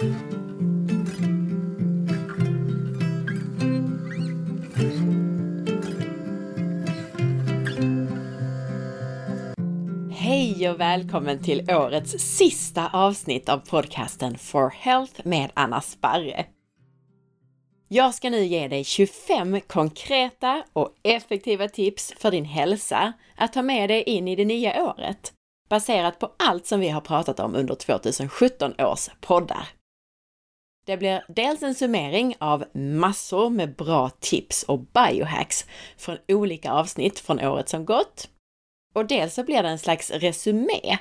Hej 0.00 0.08
och 10.70 10.80
välkommen 10.80 11.42
till 11.42 11.70
årets 11.70 12.10
sista 12.18 12.88
avsnitt 12.92 13.48
av 13.48 13.58
podcasten 13.58 14.38
For 14.38 14.70
Health 14.70 15.20
med 15.24 15.50
Anna 15.54 15.80
Sparre. 15.80 16.46
Jag 17.88 18.14
ska 18.14 18.30
nu 18.30 18.44
ge 18.44 18.68
dig 18.68 18.84
25 18.84 19.60
konkreta 19.60 20.64
och 20.72 20.94
effektiva 21.02 21.68
tips 21.68 22.14
för 22.18 22.30
din 22.30 22.44
hälsa 22.44 23.12
att 23.36 23.52
ta 23.52 23.62
med 23.62 23.90
dig 23.90 24.02
in 24.02 24.28
i 24.28 24.36
det 24.36 24.44
nya 24.44 24.84
året, 24.84 25.32
baserat 25.68 26.18
på 26.18 26.32
allt 26.38 26.66
som 26.66 26.80
vi 26.80 26.88
har 26.88 27.00
pratat 27.00 27.40
om 27.40 27.54
under 27.54 27.74
2017 27.74 28.74
års 28.78 29.08
poddar. 29.20 29.79
Det 30.90 30.96
blir 30.96 31.24
dels 31.28 31.62
en 31.62 31.74
summering 31.74 32.34
av 32.38 32.64
massor 32.72 33.50
med 33.50 33.74
bra 33.74 34.10
tips 34.10 34.62
och 34.62 34.78
biohacks 34.78 35.66
från 35.96 36.16
olika 36.28 36.72
avsnitt 36.72 37.18
från 37.18 37.40
året 37.40 37.68
som 37.68 37.84
gått. 37.84 38.28
Och 38.94 39.06
dels 39.06 39.34
så 39.34 39.44
blir 39.44 39.62
det 39.62 39.68
en 39.68 39.78
slags 39.78 40.10
resumé 40.10 40.98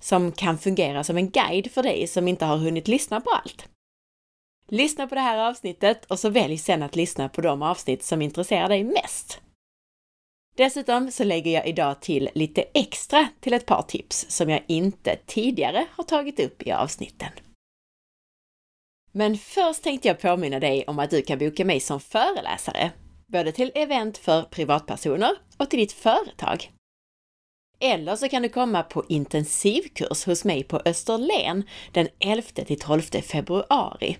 som 0.00 0.32
kan 0.32 0.58
fungera 0.58 1.04
som 1.04 1.16
en 1.16 1.30
guide 1.30 1.70
för 1.72 1.82
dig 1.82 2.06
som 2.06 2.28
inte 2.28 2.44
har 2.44 2.56
hunnit 2.56 2.88
lyssna 2.88 3.20
på 3.20 3.30
allt. 3.30 3.68
Lyssna 4.68 5.06
på 5.06 5.14
det 5.14 5.20
här 5.20 5.48
avsnittet 5.48 6.04
och 6.04 6.18
så 6.18 6.28
välj 6.28 6.58
sen 6.58 6.82
att 6.82 6.96
lyssna 6.96 7.28
på 7.28 7.40
de 7.40 7.62
avsnitt 7.62 8.02
som 8.02 8.22
intresserar 8.22 8.68
dig 8.68 8.84
mest. 8.84 9.40
Dessutom 10.56 11.10
så 11.10 11.24
lägger 11.24 11.50
jag 11.50 11.66
idag 11.66 12.00
till 12.00 12.30
lite 12.34 12.64
extra 12.74 13.28
till 13.40 13.52
ett 13.52 13.66
par 13.66 13.82
tips 13.82 14.26
som 14.28 14.50
jag 14.50 14.62
inte 14.66 15.16
tidigare 15.26 15.86
har 15.92 16.04
tagit 16.04 16.40
upp 16.40 16.62
i 16.62 16.72
avsnitten. 16.72 17.30
Men 19.12 19.36
först 19.36 19.82
tänkte 19.82 20.08
jag 20.08 20.20
påminna 20.20 20.60
dig 20.60 20.84
om 20.86 20.98
att 20.98 21.10
du 21.10 21.22
kan 21.22 21.38
boka 21.38 21.64
mig 21.64 21.80
som 21.80 22.00
föreläsare, 22.00 22.90
både 23.26 23.52
till 23.52 23.72
event 23.74 24.18
för 24.18 24.42
privatpersoner 24.42 25.30
och 25.56 25.70
till 25.70 25.78
ditt 25.78 25.92
företag. 25.92 26.70
Eller 27.80 28.16
så 28.16 28.28
kan 28.28 28.42
du 28.42 28.48
komma 28.48 28.82
på 28.82 29.04
intensivkurs 29.08 30.26
hos 30.26 30.44
mig 30.44 30.64
på 30.64 30.80
Österlen 30.84 31.64
den 31.92 32.08
11-12 32.08 33.20
februari. 33.20 34.16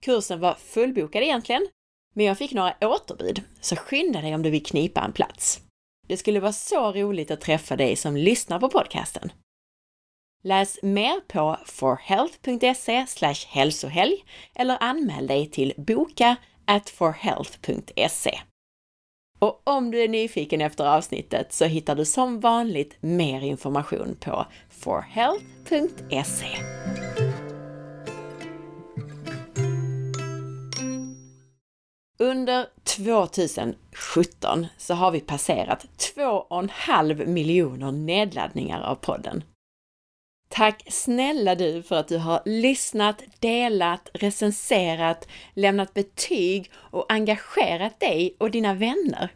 Kursen 0.00 0.40
var 0.40 0.54
fullbokad 0.54 1.22
egentligen, 1.22 1.68
men 2.14 2.26
jag 2.26 2.38
fick 2.38 2.52
några 2.52 2.76
återbud, 2.80 3.42
så 3.60 3.76
skynda 3.76 4.20
dig 4.20 4.34
om 4.34 4.42
du 4.42 4.50
vill 4.50 4.64
knipa 4.64 5.00
en 5.00 5.12
plats. 5.12 5.60
Det 6.06 6.16
skulle 6.16 6.40
vara 6.40 6.52
så 6.52 6.92
roligt 6.92 7.30
att 7.30 7.40
träffa 7.40 7.76
dig 7.76 7.96
som 7.96 8.16
lyssnar 8.16 8.60
på 8.60 8.68
podcasten. 8.68 9.32
Läs 10.46 10.78
mer 10.82 11.20
på 11.28 11.56
forhealth.se 11.66 13.06
hälsohelg 13.48 14.24
eller 14.54 14.76
anmäl 14.80 15.26
dig 15.26 15.46
till 15.46 15.72
boka 15.76 16.36
at 16.64 16.90
forhealth.se. 16.90 18.40
Och 19.38 19.62
om 19.64 19.90
du 19.90 20.02
är 20.02 20.08
nyfiken 20.08 20.60
efter 20.60 20.84
avsnittet 20.84 21.52
så 21.52 21.64
hittar 21.64 21.94
du 21.94 22.04
som 22.04 22.40
vanligt 22.40 22.96
mer 23.00 23.40
information 23.40 24.16
på 24.20 24.46
forhealth.se. 24.70 26.48
Under 32.18 32.66
2017 32.82 34.66
så 34.78 34.94
har 34.94 35.10
vi 35.10 35.20
passerat 35.20 35.86
2,5 36.16 37.26
miljoner 37.26 37.92
nedladdningar 37.92 38.82
av 38.82 38.94
podden. 38.94 39.44
Tack 40.54 40.82
snälla 40.90 41.54
du 41.54 41.82
för 41.82 41.96
att 41.96 42.08
du 42.08 42.18
har 42.18 42.42
lyssnat, 42.44 43.22
delat, 43.40 44.10
recenserat, 44.12 45.28
lämnat 45.54 45.94
betyg 45.94 46.70
och 46.76 47.12
engagerat 47.12 48.00
dig 48.00 48.36
och 48.38 48.50
dina 48.50 48.74
vänner. 48.74 49.28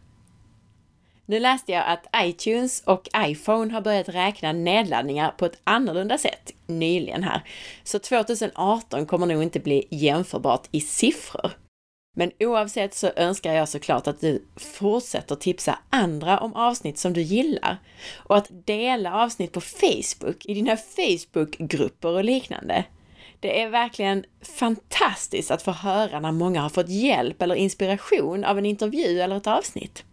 Nu 1.27 1.41
läste 1.41 1.73
jag 1.73 1.85
att 1.87 2.07
iTunes 2.25 2.83
och 2.87 3.09
iPhone 3.17 3.75
har 3.75 3.81
börjat 3.81 4.09
räkna 4.09 4.53
nedladdningar 4.53 5.31
på 5.31 5.47
ett 5.47 5.61
annorlunda 5.65 6.19
sätt 6.19 6.53
nyligen 6.67 7.23
här. 7.23 7.43
Så 7.85 7.99
2018 7.99 9.07
kommer 9.07 9.27
nog 9.27 9.43
inte 9.43 9.61
bli 9.61 9.89
jämförbart 9.91 10.69
i 10.71 10.81
siffror. 10.81 11.53
Men 12.19 12.31
oavsett 12.41 12.95
så 12.95 13.11
önskar 13.17 13.53
jag 13.53 13.69
såklart 13.69 14.07
att 14.07 14.21
du 14.21 14.45
fortsätter 14.57 15.35
tipsa 15.35 15.79
andra 15.91 16.41
om 16.41 16.55
avsnitt 16.55 16.99
som 16.99 17.13
du 17.13 17.23
gillar 17.23 17.77
och 18.17 18.37
att 18.37 18.67
dela 18.67 19.15
avsnitt 19.15 19.53
på 19.53 19.61
Facebook, 19.61 20.47
i 20.47 20.55
dina 20.55 20.77
Facebookgrupper 20.77 22.09
och 22.09 22.25
liknande. 22.25 22.85
Det 23.41 23.63
är 23.63 23.69
verkligen 23.69 24.25
fantastiskt 24.59 25.51
att 25.51 25.63
få 25.63 25.71
höra 25.71 26.21
när 26.21 26.33
många 26.33 26.61
har 26.61 26.69
fått 26.69 26.89
hjälp 26.89 27.43
eller 27.43 27.55
inspiration 27.55 28.45
av 28.45 28.59
en 28.59 28.67
intervju 28.67 29.21
eller 29.21 29.37
ett 29.37 29.47
avsnitt. 29.47 30.05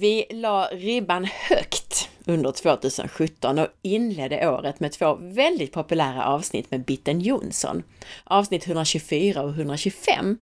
Vi 0.00 0.26
la 0.30 0.68
ribban 0.72 1.24
högt 1.24 2.08
under 2.26 2.52
2017 2.52 3.58
och 3.58 3.68
inledde 3.82 4.48
året 4.48 4.80
med 4.80 4.92
två 4.92 5.14
väldigt 5.14 5.72
populära 5.72 6.24
avsnitt 6.24 6.70
med 6.70 6.84
Bitten 6.84 7.20
Jonsson. 7.20 7.82
Avsnitt 8.24 8.66
124 8.66 9.42
och 9.42 9.50
125 9.50 10.38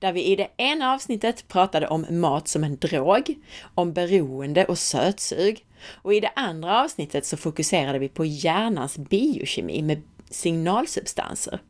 där 0.00 0.12
vi 0.12 0.24
i 0.24 0.36
det 0.36 0.48
ena 0.56 0.92
avsnittet 0.92 1.48
pratade 1.48 1.88
om 1.88 2.06
mat 2.10 2.48
som 2.48 2.64
en 2.64 2.76
drog, 2.76 3.34
om 3.74 3.92
beroende 3.92 4.64
och 4.64 4.78
sötsug. 4.78 5.64
Och 6.02 6.14
i 6.14 6.20
det 6.20 6.32
andra 6.36 6.82
avsnittet 6.84 7.26
så 7.26 7.36
fokuserade 7.36 7.98
vi 7.98 8.08
på 8.08 8.24
hjärnans 8.24 8.98
biokemi 8.98 9.82
med 9.82 10.02
signalsubstanser. 10.30 11.60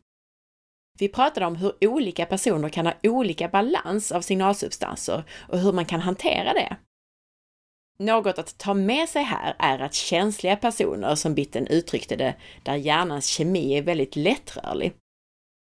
Vi 0.99 1.07
pratade 1.07 1.45
om 1.45 1.55
hur 1.55 1.73
olika 1.81 2.25
personer 2.25 2.69
kan 2.69 2.85
ha 2.85 2.93
olika 3.03 3.47
balans 3.47 4.11
av 4.11 4.21
signalsubstanser 4.21 5.23
och 5.47 5.59
hur 5.59 5.71
man 5.71 5.85
kan 5.85 6.01
hantera 6.01 6.53
det. 6.53 6.77
Något 7.99 8.39
att 8.39 8.57
ta 8.57 8.73
med 8.73 9.09
sig 9.09 9.23
här 9.23 9.55
är 9.59 9.79
att 9.79 9.93
känsliga 9.93 10.55
personer, 10.55 11.15
som 11.15 11.33
Bitten 11.33 11.67
uttryckte 11.67 12.15
det, 12.15 12.35
där 12.63 12.75
hjärnans 12.75 13.27
kemi 13.27 13.77
är 13.77 13.81
väldigt 13.81 14.15
lättrörlig, 14.15 14.93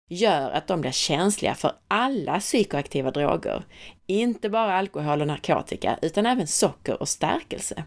gör 0.09 0.51
att 0.51 0.67
de 0.67 0.81
blir 0.81 0.91
känsliga 0.91 1.55
för 1.55 1.71
alla 1.87 2.39
psykoaktiva 2.39 3.11
droger, 3.11 3.63
inte 4.07 4.49
bara 4.49 4.73
alkohol 4.73 5.21
och 5.21 5.27
narkotika, 5.27 5.99
utan 6.01 6.25
även 6.25 6.47
socker 6.47 7.01
och 7.01 7.09
stärkelse. 7.09 7.83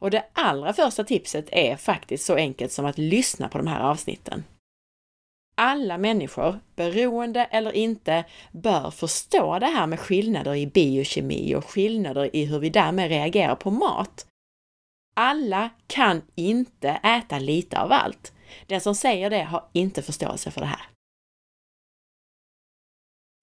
Och 0.00 0.10
det 0.10 0.24
allra 0.32 0.72
första 0.72 1.04
tipset 1.04 1.48
är 1.52 1.76
faktiskt 1.76 2.24
så 2.24 2.34
enkelt 2.34 2.72
som 2.72 2.86
att 2.86 2.98
lyssna 2.98 3.48
på 3.48 3.58
de 3.58 3.66
här 3.66 3.80
avsnitten 3.80 4.44
alla 5.58 5.98
människor, 5.98 6.60
beroende 6.76 7.44
eller 7.44 7.72
inte, 7.72 8.24
bör 8.52 8.90
förstå 8.90 9.58
det 9.58 9.66
här 9.66 9.86
med 9.86 10.00
skillnader 10.00 10.54
i 10.54 10.66
biokemi 10.66 11.54
och 11.54 11.64
skillnader 11.64 12.36
i 12.36 12.44
hur 12.44 12.58
vi 12.58 12.70
därmed 12.70 13.08
reagerar 13.08 13.54
på 13.54 13.70
mat. 13.70 14.26
Alla 15.16 15.70
kan 15.86 16.22
inte 16.34 16.88
äta 16.88 17.38
lite 17.38 17.80
av 17.80 17.92
allt. 17.92 18.32
Den 18.66 18.80
som 18.80 18.94
säger 18.94 19.30
det 19.30 19.42
har 19.42 19.68
inte 19.72 20.02
förståelse 20.02 20.50
för 20.50 20.60
det 20.60 20.66
här. 20.66 20.88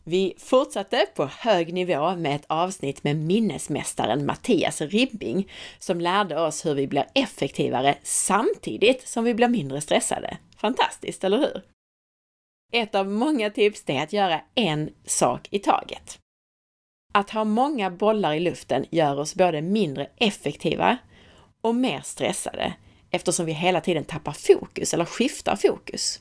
Vi 0.03 0.33
fortsatte 0.37 1.05
på 1.15 1.25
hög 1.25 1.73
nivå 1.73 2.15
med 2.15 2.35
ett 2.35 2.45
avsnitt 2.47 3.03
med 3.03 3.15
minnesmästaren 3.15 4.25
Mattias 4.25 4.81
Ribbing 4.81 5.51
som 5.79 6.01
lärde 6.01 6.41
oss 6.41 6.65
hur 6.65 6.73
vi 6.73 6.87
blir 6.87 7.05
effektivare 7.15 7.97
samtidigt 8.03 9.07
som 9.07 9.23
vi 9.23 9.33
blir 9.33 9.47
mindre 9.47 9.81
stressade. 9.81 10.37
Fantastiskt, 10.57 11.23
eller 11.23 11.37
hur? 11.37 11.74
Ett 12.75 12.95
av 12.95 13.07
många 13.07 13.49
tips 13.49 13.83
är 13.87 14.03
att 14.03 14.13
göra 14.13 14.41
en 14.55 14.89
sak 15.05 15.47
i 15.51 15.59
taget. 15.59 16.19
Att 17.13 17.29
ha 17.29 17.43
många 17.43 17.91
bollar 17.91 18.33
i 18.33 18.39
luften 18.39 18.85
gör 18.91 19.19
oss 19.19 19.35
både 19.35 19.61
mindre 19.61 20.09
effektiva 20.17 20.97
och 21.61 21.75
mer 21.75 22.01
stressade 22.01 22.73
eftersom 23.11 23.45
vi 23.45 23.51
hela 23.51 23.81
tiden 23.81 24.03
tappar 24.03 24.31
fokus 24.31 24.93
eller 24.93 25.05
skiftar 25.05 25.55
fokus. 25.55 26.19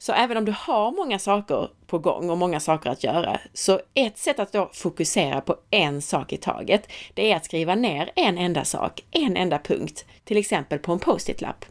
Så 0.00 0.12
även 0.12 0.36
om 0.36 0.44
du 0.44 0.54
har 0.58 0.92
många 0.92 1.18
saker 1.18 1.70
på 1.86 1.98
gång 1.98 2.30
och 2.30 2.38
många 2.38 2.60
saker 2.60 2.90
att 2.90 3.04
göra, 3.04 3.40
så 3.52 3.80
ett 3.94 4.18
sätt 4.18 4.38
att 4.38 4.52
då 4.52 4.70
fokusera 4.72 5.40
på 5.40 5.56
en 5.70 6.02
sak 6.02 6.32
i 6.32 6.36
taget, 6.36 6.92
det 7.14 7.32
är 7.32 7.36
att 7.36 7.44
skriva 7.44 7.74
ner 7.74 8.12
en 8.16 8.38
enda 8.38 8.64
sak, 8.64 9.04
en 9.10 9.36
enda 9.36 9.58
punkt, 9.58 10.04
till 10.24 10.36
exempel 10.36 10.78
på 10.78 10.92
en 10.92 10.98
post-it-lapp. 10.98 11.64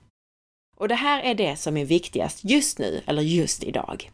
Och 0.81 0.88
det 0.88 0.95
här 0.95 1.24
är 1.24 1.36
det 1.36 1.56
som 1.56 1.78
är 1.78 1.86
viktigast 1.86 2.44
just 2.44 2.80
nu 2.80 3.01
eller 3.06 3.22
just 3.22 3.63
idag. 3.63 4.12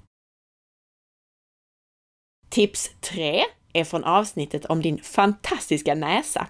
Tips 2.50 2.92
3 3.00 3.44
är 3.74 3.84
från 3.84 4.04
avsnittet 4.04 4.66
om 4.66 4.82
din 4.82 5.02
fantastiska 5.02 5.96
näsa. 5.96 6.48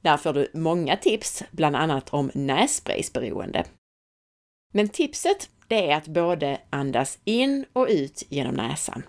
Där 0.00 0.16
får 0.16 0.32
du 0.32 0.50
många 0.54 0.96
tips, 0.96 1.42
bland 1.50 1.76
annat 1.76 2.10
om 2.10 2.30
nässpraysberoende. 2.34 3.64
Men 4.72 4.88
tipset, 4.88 5.50
det 5.68 5.90
är 5.90 5.96
att 5.96 6.08
både 6.08 6.60
andas 6.70 7.18
in 7.24 7.64
och 7.72 7.86
ut 7.90 8.22
genom 8.28 8.54
näsan. 8.54 9.02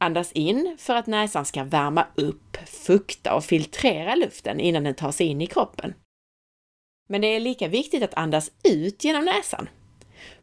Andas 0.00 0.32
in 0.32 0.76
för 0.80 0.94
att 0.94 1.06
näsan 1.06 1.44
ska 1.44 1.64
värma 1.64 2.06
upp, 2.14 2.56
fukta 2.66 3.34
och 3.34 3.44
filtrera 3.44 4.14
luften 4.14 4.60
innan 4.60 4.84
den 4.84 4.94
tar 4.94 5.12
sig 5.12 5.26
in 5.26 5.40
i 5.40 5.46
kroppen. 5.46 5.94
Men 7.08 7.20
det 7.20 7.26
är 7.26 7.40
lika 7.40 7.68
viktigt 7.68 8.02
att 8.02 8.14
andas 8.14 8.52
ut 8.64 9.04
genom 9.04 9.24
näsan. 9.24 9.68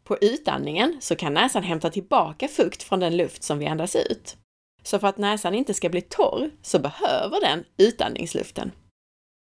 På 0.04 0.18
utandningen 0.20 0.96
så 1.00 1.16
kan 1.16 1.34
näsan 1.34 1.62
hämta 1.62 1.90
tillbaka 1.90 2.48
fukt 2.48 2.82
från 2.82 3.00
den 3.00 3.16
luft 3.16 3.42
som 3.42 3.58
vi 3.58 3.66
andas 3.66 3.96
ut. 3.96 4.36
Så 4.82 4.98
för 4.98 5.08
att 5.08 5.18
näsan 5.18 5.54
inte 5.54 5.74
ska 5.74 5.88
bli 5.88 6.00
torr 6.00 6.50
så 6.62 6.78
behöver 6.78 7.40
den 7.40 7.64
utandningsluften. 7.76 8.72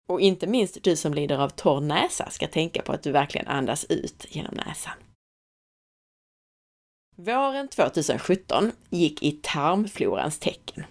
Och 0.09 0.21
inte 0.21 0.47
minst 0.47 0.83
du 0.83 0.95
som 0.95 1.13
lider 1.13 1.37
av 1.37 1.49
torr 1.49 1.81
näsa 1.81 2.29
ska 2.29 2.47
tänka 2.47 2.81
på 2.81 2.91
att 2.91 3.03
du 3.03 3.11
verkligen 3.11 3.47
andas 3.47 3.85
ut 3.85 4.25
genom 4.29 4.55
näsan. 4.55 4.93
Våren 7.15 7.67
2017 7.67 8.71
gick 8.89 9.23
i 9.23 9.31
tarmflorans 9.31 10.39
tecken. 10.39 10.83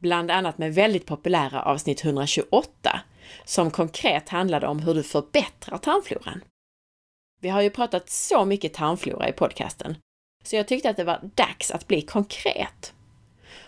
Bland 0.00 0.30
annat 0.30 0.58
med 0.58 0.74
väldigt 0.74 1.06
populära 1.06 1.62
avsnitt 1.62 2.04
128 2.04 3.00
som 3.44 3.70
konkret 3.70 4.28
handlade 4.28 4.66
om 4.66 4.78
hur 4.78 4.94
du 4.94 5.02
förbättrar 5.02 5.78
tarmfloran. 5.78 6.44
Vi 7.40 7.48
har 7.48 7.62
ju 7.62 7.70
pratat 7.70 8.10
så 8.10 8.44
mycket 8.44 8.74
tarmflora 8.74 9.28
i 9.28 9.32
podcasten, 9.32 9.96
så 10.44 10.56
jag 10.56 10.68
tyckte 10.68 10.90
att 10.90 10.96
det 10.96 11.04
var 11.04 11.30
dags 11.34 11.70
att 11.70 11.86
bli 11.86 12.02
konkret. 12.02 12.94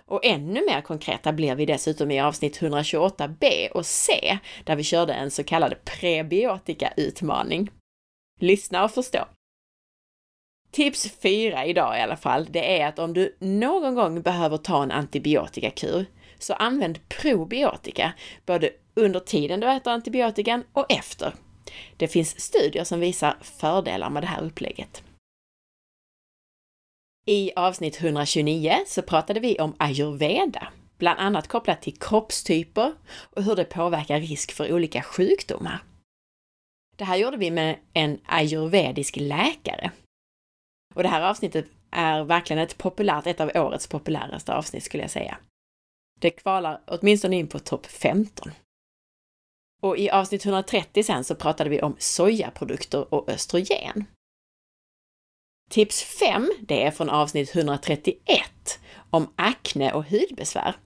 Och 0.07 0.25
ännu 0.25 0.61
mer 0.67 0.81
konkreta 0.81 1.33
blir 1.33 1.55
vi 1.55 1.67
dessutom 1.67 2.11
i 2.11 2.21
avsnitt 2.21 2.61
128b 2.61 3.69
och 3.69 3.87
c, 3.87 4.39
där 4.65 4.77
vi 4.77 4.85
körde 4.85 5.15
en 5.15 5.31
så 5.31 5.45
kallad 5.45 5.75
prebiotika-utmaning. 5.85 7.71
Lyssna 8.41 8.85
och 8.85 8.91
förstå! 8.91 9.25
Tips 10.70 11.11
4 11.23 11.67
idag 11.67 11.99
i 11.99 12.00
alla 12.00 12.17
fall, 12.17 12.47
det 12.50 12.81
är 12.81 12.87
att 12.87 12.99
om 12.99 13.12
du 13.12 13.37
någon 13.38 13.94
gång 13.94 14.23
behöver 14.23 14.56
ta 14.56 14.82
en 14.82 14.91
antibiotikakur, 14.91 16.06
så 16.38 16.55
använd 16.55 17.09
probiotika, 17.09 18.12
både 18.47 18.70
under 18.94 19.20
tiden 19.20 19.61
du 19.61 19.70
äter 19.70 19.91
antibiotikan 19.91 20.65
och 20.73 20.93
efter. 20.93 21.35
Det 21.97 22.09
finns 22.09 22.41
studier 22.41 22.85
som 22.85 23.00
visar 23.00 23.37
fördelar 23.41 24.11
med 24.11 24.23
det 24.23 24.26
här 24.26 24.44
upplägget. 24.44 25.03
I 27.26 27.53
avsnitt 27.56 28.00
129 28.00 28.75
så 28.87 29.03
pratade 29.03 29.41
vi 29.41 29.59
om 29.59 29.75
ayurveda, 29.79 30.69
bland 30.99 31.21
annat 31.21 31.49
kopplat 31.49 31.82
till 31.82 31.99
kroppstyper 31.99 32.94
och 33.37 33.43
hur 33.43 33.56
det 33.56 33.64
påverkar 33.64 34.21
risk 34.21 34.53
för 34.53 34.73
olika 34.73 35.03
sjukdomar. 35.03 35.82
Det 36.97 37.05
här 37.05 37.17
gjorde 37.17 37.37
vi 37.37 37.50
med 37.50 37.79
en 37.93 38.21
ayurvedisk 38.26 39.17
läkare. 39.17 39.91
Och 40.99 41.05
det 41.05 41.11
här 41.11 41.31
avsnittet 41.31 41.67
är 41.91 42.25
verkligen 42.25 42.62
ett 42.62 42.79
populärt, 42.79 43.27
ett 43.27 43.41
av 43.41 43.50
årets 43.55 43.87
populäraste 43.87 44.55
avsnitt 44.55 44.85
skulle 44.85 45.03
jag 45.03 45.11
säga. 45.11 45.39
Det 46.21 46.31
kvalar 46.31 46.81
åtminstone 46.87 47.37
in 47.37 47.49
på 47.49 47.59
topp 47.59 47.87
15. 47.87 48.53
Och 49.83 49.99
i 49.99 50.11
avsnitt 50.11 50.45
130 50.45 51.03
sen 51.03 51.25
så 51.25 51.35
pratade 51.35 51.71
vi 51.71 51.83
om 51.83 51.97
sojaprodukter 51.99 53.15
och 53.15 53.29
östrogen. 53.29 54.05
Tips 55.71 56.03
5, 56.03 56.50
det 56.61 56.83
är 56.83 56.91
från 56.91 57.11
avsnitt 57.11 57.56
131 57.56 58.21
om 59.11 59.33
akne 59.37 59.93
och 59.93 60.05
hudbesvär. 60.05 60.77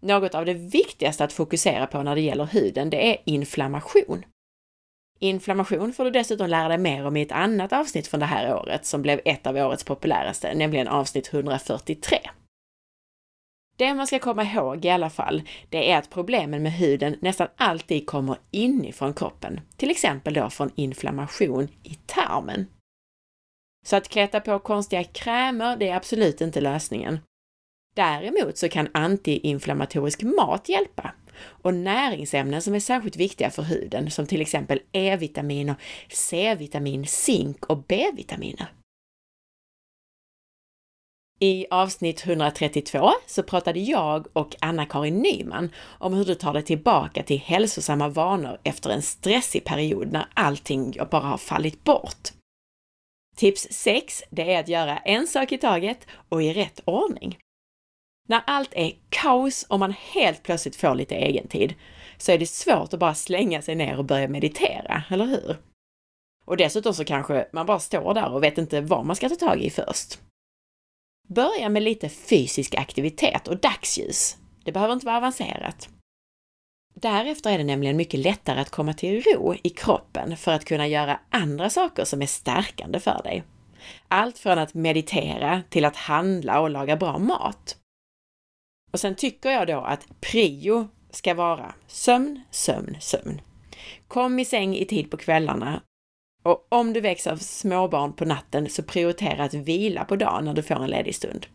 Något 0.00 0.34
av 0.34 0.44
det 0.44 0.54
viktigaste 0.54 1.24
att 1.24 1.32
fokusera 1.32 1.86
på 1.86 2.02
när 2.02 2.14
det 2.14 2.20
gäller 2.20 2.46
huden, 2.46 2.90
det 2.90 3.10
är 3.10 3.22
inflammation. 3.24 4.24
Inflammation 5.18 5.92
får 5.92 6.04
du 6.04 6.10
dessutom 6.10 6.48
lära 6.48 6.68
dig 6.68 6.78
mer 6.78 7.06
om 7.06 7.16
i 7.16 7.22
ett 7.22 7.32
annat 7.32 7.72
avsnitt 7.72 8.06
från 8.06 8.20
det 8.20 8.26
här 8.26 8.56
året 8.56 8.86
som 8.86 9.02
blev 9.02 9.20
ett 9.24 9.46
av 9.46 9.56
årets 9.56 9.84
populäraste, 9.84 10.54
nämligen 10.54 10.88
avsnitt 10.88 11.34
143. 11.34 12.18
Det 13.76 13.94
man 13.94 14.06
ska 14.06 14.18
komma 14.18 14.44
ihåg 14.44 14.84
i 14.84 14.90
alla 14.90 15.10
fall, 15.10 15.42
det 15.70 15.90
är 15.90 15.98
att 15.98 16.10
problemen 16.10 16.62
med 16.62 16.72
huden 16.72 17.16
nästan 17.20 17.48
alltid 17.56 18.06
kommer 18.06 18.38
inifrån 18.50 19.14
kroppen, 19.14 19.60
till 19.76 19.90
exempel 19.90 20.34
då 20.34 20.50
från 20.50 20.70
inflammation 20.74 21.68
i 21.82 21.94
tarmen. 22.06 22.66
Så 23.86 23.96
att 23.96 24.08
kläta 24.08 24.40
på 24.40 24.58
konstiga 24.58 25.04
krämer, 25.04 25.76
det 25.76 25.88
är 25.88 25.96
absolut 25.96 26.40
inte 26.40 26.60
lösningen. 26.60 27.18
Däremot 27.94 28.56
så 28.56 28.68
kan 28.68 28.88
antiinflammatorisk 28.94 30.22
mat 30.22 30.68
hjälpa 30.68 31.12
och 31.38 31.74
näringsämnen 31.74 32.62
som 32.62 32.74
är 32.74 32.80
särskilt 32.80 33.16
viktiga 33.16 33.50
för 33.50 33.62
huden, 33.62 34.10
som 34.10 34.26
till 34.26 34.40
exempel 34.40 34.80
E-vitamin 34.92 35.70
och 35.70 35.76
C-vitamin, 36.10 37.06
zink 37.06 37.66
och 37.66 37.84
B-vitaminer. 37.88 38.68
I 41.40 41.66
avsnitt 41.70 42.26
132 42.26 43.10
så 43.26 43.42
pratade 43.42 43.80
jag 43.80 44.26
och 44.32 44.56
Anna-Karin 44.60 45.18
Nyman 45.18 45.70
om 45.98 46.14
hur 46.14 46.24
du 46.24 46.34
tar 46.34 46.52
dig 46.52 46.62
tillbaka 46.62 47.22
till 47.22 47.40
hälsosamma 47.40 48.08
vanor 48.08 48.58
efter 48.62 48.90
en 48.90 49.02
stressig 49.02 49.64
period 49.64 50.12
när 50.12 50.26
allting 50.34 50.96
bara 51.10 51.22
har 51.22 51.38
fallit 51.38 51.84
bort. 51.84 52.28
Tips 53.36 53.68
6, 53.70 54.22
det 54.30 54.54
är 54.54 54.60
att 54.60 54.68
göra 54.68 54.98
en 54.98 55.26
sak 55.26 55.52
i 55.52 55.58
taget 55.58 56.06
och 56.28 56.42
i 56.42 56.52
rätt 56.52 56.80
ordning. 56.84 57.38
När 58.26 58.42
allt 58.46 58.74
är 58.74 58.92
kaos 59.08 59.62
och 59.62 59.78
man 59.78 59.92
helt 59.92 60.42
plötsligt 60.42 60.76
får 60.76 60.94
lite 60.94 61.14
egentid 61.14 61.74
så 62.18 62.32
är 62.32 62.38
det 62.38 62.46
svårt 62.46 62.92
att 62.92 63.00
bara 63.00 63.14
slänga 63.14 63.62
sig 63.62 63.74
ner 63.74 63.98
och 63.98 64.04
börja 64.04 64.28
meditera, 64.28 65.02
eller 65.10 65.26
hur? 65.26 65.56
Och 66.44 66.56
dessutom 66.56 66.94
så 66.94 67.04
kanske 67.04 67.48
man 67.52 67.66
bara 67.66 67.78
står 67.78 68.14
där 68.14 68.32
och 68.32 68.42
vet 68.42 68.58
inte 68.58 68.80
vad 68.80 69.06
man 69.06 69.16
ska 69.16 69.28
ta 69.28 69.34
tag 69.34 69.62
i 69.62 69.70
först. 69.70 70.18
Börja 71.28 71.68
med 71.68 71.82
lite 71.82 72.08
fysisk 72.08 72.74
aktivitet 72.74 73.48
och 73.48 73.56
dagsljus. 73.56 74.36
Det 74.64 74.72
behöver 74.72 74.94
inte 74.94 75.06
vara 75.06 75.16
avancerat. 75.16 75.88
Därefter 76.94 77.50
är 77.50 77.58
det 77.58 77.64
nämligen 77.64 77.96
mycket 77.96 78.20
lättare 78.20 78.60
att 78.60 78.70
komma 78.70 78.92
till 78.94 79.22
ro 79.22 79.54
i 79.62 79.70
kroppen 79.70 80.36
för 80.36 80.52
att 80.52 80.64
kunna 80.64 80.86
göra 80.86 81.20
andra 81.30 81.70
saker 81.70 82.04
som 82.04 82.22
är 82.22 82.26
stärkande 82.26 83.00
för 83.00 83.22
dig. 83.22 83.44
Allt 84.08 84.38
från 84.38 84.58
att 84.58 84.74
meditera 84.74 85.62
till 85.70 85.84
att 85.84 85.96
handla 85.96 86.60
och 86.60 86.70
laga 86.70 86.96
bra 86.96 87.18
mat. 87.18 87.76
Och 88.96 89.00
sen 89.00 89.14
tycker 89.14 89.50
jag 89.50 89.66
då 89.66 89.80
att 89.80 90.20
prio 90.20 90.88
ska 91.10 91.34
vara 91.34 91.74
sömn, 91.86 92.42
sömn, 92.50 92.96
sömn. 93.00 93.40
Kom 94.08 94.38
i 94.38 94.44
säng 94.44 94.76
i 94.76 94.84
tid 94.84 95.10
på 95.10 95.16
kvällarna 95.16 95.82
och 96.44 96.66
om 96.68 96.92
du 96.92 97.00
väcks 97.00 97.26
av 97.26 97.36
småbarn 97.36 98.12
på 98.12 98.24
natten 98.24 98.68
så 98.68 98.82
prioritera 98.82 99.44
att 99.44 99.54
vila 99.54 100.04
på 100.04 100.16
dagen 100.16 100.44
när 100.44 100.54
du 100.54 100.62
får 100.62 100.82
en 100.82 100.90
ledig 100.90 101.14
stund. 101.14 101.46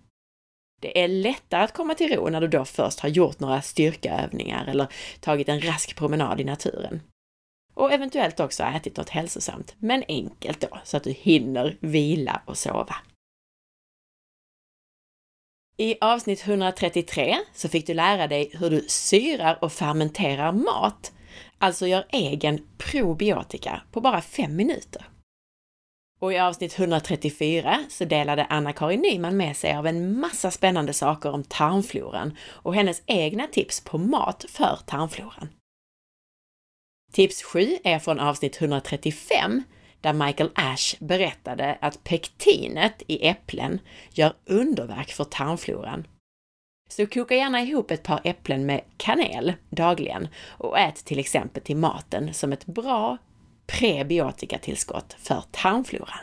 Det 0.82 1.04
är 1.04 1.08
lättare 1.08 1.64
att 1.64 1.74
komma 1.74 1.94
till 1.94 2.16
ro 2.16 2.30
när 2.30 2.42
du 2.42 2.48
då 2.48 2.66
först 2.66 3.00
har 3.00 3.10
gjort 3.10 3.40
några 3.40 3.62
styrkeövningar 3.62 4.66
eller 4.68 4.88
tagit 5.20 5.50
en 5.50 5.62
rask 5.62 5.96
promenad 5.96 6.42
i 6.42 6.44
naturen. 6.44 7.02
Och 7.74 7.94
eventuellt 7.94 8.40
också 8.40 8.64
ätit 8.64 8.98
något 8.98 9.10
hälsosamt, 9.10 9.76
men 9.80 10.04
enkelt 10.08 10.62
då, 10.62 10.78
så 10.84 10.98
att 10.98 11.04
du 11.04 11.12
hinner 11.12 11.78
vila 11.80 12.42
och 12.46 12.58
sova. 12.58 12.96
I 15.78 15.98
avsnitt 16.02 16.48
133 16.48 17.38
så 17.54 17.70
fick 17.70 17.88
du 17.88 17.94
lära 17.94 18.28
dig 18.28 18.52
hur 18.54 18.70
du 18.70 18.86
syrar 18.88 19.58
och 19.62 19.74
fermenterar 19.74 20.52
mat, 20.52 21.12
alltså 21.58 21.88
gör 21.88 22.06
egen 22.10 22.68
probiotika 22.78 23.82
på 23.92 24.02
bara 24.02 24.22
fem 24.22 24.56
minuter. 24.56 25.06
Och 26.20 26.34
i 26.34 26.40
avsnitt 26.40 26.80
134 26.80 27.80
så 27.90 28.06
delade 28.06 28.46
Anna-Karin 28.46 29.02
Nyman 29.02 29.38
med 29.38 29.58
sig 29.58 29.76
av 29.76 29.88
en 29.88 30.20
massa 30.20 30.52
spännande 30.52 30.94
saker 30.94 31.32
om 31.32 31.44
tarmfloran 31.44 32.38
och 32.42 32.76
hennes 32.76 33.02
egna 33.06 33.48
tips 33.48 33.84
på 33.84 33.98
mat 33.98 34.46
för 34.50 34.80
tarmfloran. 34.86 35.50
Tips 37.12 37.44
7 37.44 37.78
är 37.84 38.00
från 38.00 38.20
avsnitt 38.20 38.62
135 38.62 39.64
där 40.02 40.14
Michael 40.14 40.52
Ash 40.56 40.96
berättade 41.00 41.78
att 41.82 42.04
pektinet 42.04 43.04
i 43.08 43.28
äpplen 43.28 43.80
gör 44.10 44.34
underverk 44.46 45.12
för 45.12 45.24
tarmfloran. 45.24 46.08
Så 46.90 47.08
koka 47.08 47.36
gärna 47.36 47.62
ihop 47.62 47.92
ett 47.92 48.04
par 48.04 48.22
äpplen 48.24 48.66
med 48.66 48.82
kanel 48.98 49.54
dagligen 49.70 50.28
och 50.48 50.80
ät 50.80 50.96
till 50.96 51.20
exempel 51.20 51.64
till 51.64 51.78
maten 51.78 52.34
som 52.34 52.54
ett 52.54 52.66
bra 52.66 53.18
prebiotikatillskott 53.68 55.16
för 55.20 55.44
tarmfloran. 55.52 56.20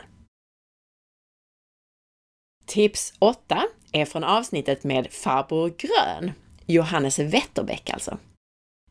Tips 2.65 3.13
8 3.19 3.63
är 3.91 4.05
från 4.05 4.23
avsnittet 4.23 4.83
med 4.83 5.07
farbror 5.11 5.73
Grön, 5.77 6.31
Johannes 6.65 7.19
Wetterbeck 7.19 7.89
alltså. 7.89 8.17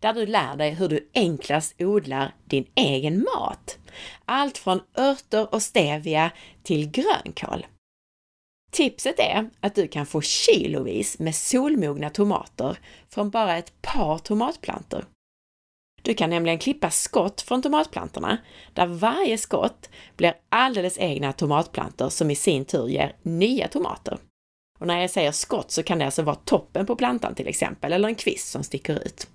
Där 0.00 0.12
du 0.12 0.26
lär 0.26 0.56
dig 0.56 0.70
hur 0.70 0.88
du 0.88 1.08
enklast 1.14 1.74
odlar 1.78 2.34
din 2.44 2.66
egen 2.74 3.26
mat. 3.34 3.78
Allt 4.24 4.58
från 4.58 4.80
örter 4.98 5.54
och 5.54 5.62
stevia 5.62 6.30
till 6.62 6.90
grönkål. 6.90 7.66
Tipset 8.70 9.18
är 9.18 9.50
att 9.60 9.74
du 9.74 9.88
kan 9.88 10.06
få 10.06 10.20
kilovis 10.20 11.18
med 11.18 11.34
solmogna 11.34 12.10
tomater 12.10 12.78
från 13.08 13.30
bara 13.30 13.56
ett 13.56 13.82
par 13.82 14.18
tomatplantor. 14.18 15.04
Du 16.02 16.14
kan 16.14 16.30
nämligen 16.30 16.58
klippa 16.58 16.90
skott 16.90 17.40
från 17.40 17.62
tomatplantorna, 17.62 18.38
där 18.72 18.86
varje 18.86 19.38
skott 19.38 19.90
blir 20.16 20.34
alldeles 20.48 20.98
egna 20.98 21.32
tomatplantor 21.32 22.08
som 22.08 22.30
i 22.30 22.34
sin 22.34 22.64
tur 22.64 22.88
ger 22.88 23.16
nya 23.22 23.68
tomater. 23.68 24.18
Och 24.78 24.86
när 24.86 25.00
jag 25.00 25.10
säger 25.10 25.32
skott 25.32 25.70
så 25.70 25.82
kan 25.82 25.98
det 25.98 26.04
alltså 26.04 26.22
vara 26.22 26.36
toppen 26.36 26.86
på 26.86 26.96
plantan 26.96 27.34
till 27.34 27.48
exempel, 27.48 27.92
eller 27.92 28.08
en 28.08 28.14
kvist 28.14 28.48
som 28.48 28.62
sticker 28.62 28.94
ut. 29.06 29.28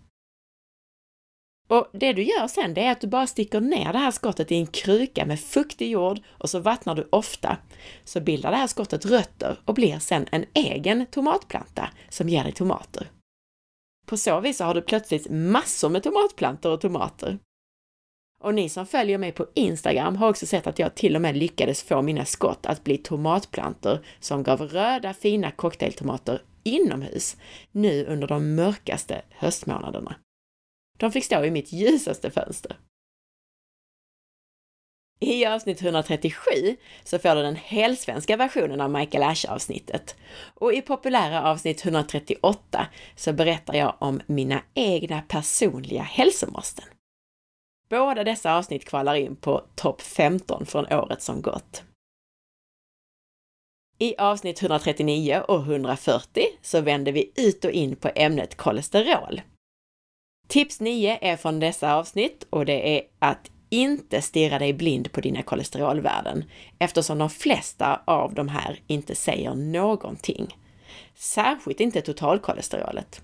Och 1.67 1.88
det 1.93 2.13
du 2.13 2.24
gör 2.24 2.48
sen, 2.48 2.74
det 2.74 2.82
är 2.82 2.91
att 2.91 3.01
du 3.01 3.08
bara 3.08 3.27
sticker 3.27 3.62
ner 3.62 3.93
det 3.93 4.00
här 4.00 4.12
skottet 4.12 4.51
i 4.51 4.55
en 4.55 4.67
kruka 4.67 5.25
med 5.25 5.39
fuktig 5.39 5.89
jord 5.91 6.20
och 6.27 6.50
så 6.50 6.60
vattnar 6.60 6.96
du 6.96 7.08
ofta. 7.10 7.58
Så 8.03 8.22
bildar 8.22 8.51
det 8.51 8.58
här 8.58 8.67
skottet 8.67 9.05
rötter 9.05 9.60
och 9.65 9.74
blir 9.74 10.00
sen 10.00 10.25
en 10.32 10.46
egen 10.53 11.05
tomatplanta 11.05 11.89
som 12.10 12.29
ger 12.29 12.43
dig 12.43 12.53
tomater. 12.53 13.08
På 14.05 14.17
så 14.17 14.39
vis 14.39 14.60
har 14.60 14.74
du 14.74 14.82
plötsligt 14.82 15.29
massor 15.29 15.89
med 15.89 16.03
tomatplantor 16.03 16.72
och 16.72 16.82
tomater. 16.82 17.39
Och 18.39 18.53
ni 18.53 18.70
som 18.70 18.86
följer 18.86 19.17
mig 19.17 19.32
på 19.32 19.48
Instagram 19.53 20.15
har 20.15 20.29
också 20.29 20.46
sett 20.46 20.67
att 20.67 20.79
jag 20.79 20.96
till 20.96 21.15
och 21.15 21.22
med 21.22 21.38
lyckades 21.38 21.84
få 21.84 22.01
mina 22.01 22.25
skott 22.25 22.65
att 22.65 22.84
bli 22.84 22.98
tomatplantor 22.98 24.05
som 24.20 24.43
gav 24.43 24.62
röda 24.62 25.13
fina 25.13 25.51
cocktailtomater 25.51 26.41
inomhus 26.63 27.38
nu 27.72 28.05
under 28.05 28.27
de 28.27 28.55
mörkaste 28.55 29.22
höstmånaderna. 29.29 30.15
De 30.98 31.12
fick 31.12 31.26
stå 31.26 31.46
i 31.46 31.52
mitt 31.52 31.74
ljusaste 31.74 32.32
fönster. 32.32 32.78
I 35.20 35.46
avsnitt 35.46 35.82
137 35.82 36.52
så 37.04 37.20
får 37.20 37.36
du 37.36 37.42
den 37.42 37.56
helsvenska 37.56 38.38
versionen 38.38 38.82
av 38.82 38.92
Michael 38.92 39.24
Ash-avsnittet. 39.24 40.16
Och 40.54 40.74
i 40.74 40.82
populära 40.82 41.44
avsnitt 41.44 41.86
138 41.86 42.88
så 43.16 43.34
berättar 43.34 43.74
jag 43.74 43.96
om 44.00 44.22
mina 44.26 44.62
egna 44.74 45.22
personliga 45.22 46.02
hälsomåsten. 46.02 46.86
Båda 47.90 48.24
dessa 48.24 48.56
avsnitt 48.56 48.86
kvalar 48.86 49.16
in 49.16 49.36
på 49.36 49.64
topp 49.76 50.02
15 50.02 50.66
från 50.66 50.86
året 50.94 51.22
som 51.22 51.42
gått. 51.42 51.84
I 53.98 54.16
avsnitt 54.18 54.62
139 54.62 55.44
och 55.48 55.60
140 55.60 56.44
så 56.62 56.82
vänder 56.82 57.12
vi 57.12 57.32
ut 57.36 57.66
och 57.66 57.72
in 57.72 57.96
på 57.96 58.10
ämnet 58.16 58.58
kolesterol. 58.58 59.42
Tips 60.54 60.80
9 60.80 61.18
är 61.22 61.38
från 61.38 61.60
dessa 61.60 61.96
avsnitt 61.96 62.48
och 62.50 62.66
det 62.66 62.98
är 62.98 63.04
att 63.20 63.52
inte 63.70 64.22
stirra 64.22 64.60
dig 64.60 64.74
blind 64.74 65.12
på 65.12 65.22
dina 65.22 65.44
kolesterolvärden 65.44 66.44
eftersom 66.80 67.18
de 67.18 67.30
flesta 67.30 68.02
av 68.06 68.34
de 68.34 68.48
här 68.48 68.80
inte 68.88 69.16
säger 69.16 69.56
någonting. 69.56 70.58
Särskilt 71.16 71.80
inte 71.80 72.02
totalkolesterolet. 72.02 73.22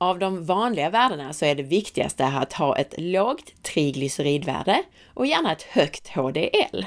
Av 0.00 0.18
de 0.18 0.44
vanliga 0.44 0.90
värdena 0.90 1.32
så 1.32 1.44
är 1.44 1.54
det 1.54 1.62
viktigaste 1.62 2.26
att 2.26 2.52
ha 2.52 2.76
ett 2.76 2.94
lågt 2.98 3.62
triglyceridvärde 3.62 4.82
och 5.14 5.26
gärna 5.26 5.52
ett 5.52 5.62
högt 5.62 6.08
HDL. 6.08 6.86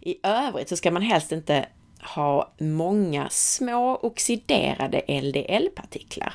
I 0.00 0.16
övrigt 0.22 0.68
så 0.68 0.76
ska 0.76 0.90
man 0.90 1.02
helst 1.02 1.32
inte 1.32 1.68
ha 2.14 2.54
många 2.58 3.28
små 3.30 3.96
oxiderade 3.96 5.02
LDL-partiklar. 5.08 6.34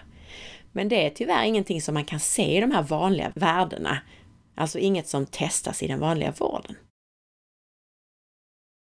Men 0.71 0.89
det 0.89 1.05
är 1.05 1.09
tyvärr 1.09 1.43
ingenting 1.43 1.81
som 1.81 1.93
man 1.93 2.05
kan 2.05 2.19
se 2.19 2.57
i 2.57 2.61
de 2.61 2.71
här 2.71 2.83
vanliga 2.83 3.31
värdena, 3.35 4.01
alltså 4.55 4.79
inget 4.79 5.07
som 5.07 5.25
testas 5.25 5.83
i 5.83 5.87
den 5.87 5.99
vanliga 5.99 6.31
vården. 6.31 6.75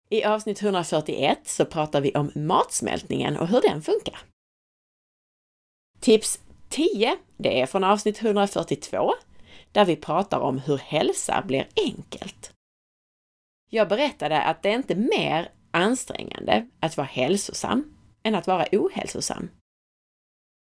I 0.09 0.23
avsnitt 0.23 0.61
141 0.61 1.39
så 1.43 1.65
pratar 1.65 2.01
vi 2.01 2.11
om 2.11 2.31
matsmältningen 2.35 3.37
och 3.37 3.47
hur 3.47 3.61
den 3.61 3.81
funkar. 3.81 4.19
Tips 5.99 6.39
10, 6.69 7.17
det 7.37 7.61
är 7.61 7.65
från 7.65 7.83
avsnitt 7.83 8.23
142, 8.23 9.13
där 9.71 9.85
vi 9.85 9.95
pratar 9.95 10.39
om 10.39 10.59
hur 10.59 10.77
hälsa 10.77 11.43
blir 11.47 11.67
enkelt. 11.75 12.53
Jag 13.69 13.89
berättade 13.89 14.41
att 14.41 14.63
det 14.63 14.69
är 14.69 14.75
inte 14.75 14.95
mer 14.95 15.51
ansträngande 15.71 16.67
att 16.79 16.97
vara 16.97 17.07
hälsosam 17.07 17.97
än 18.23 18.35
att 18.35 18.47
vara 18.47 18.65
ohälsosam. 18.71 19.49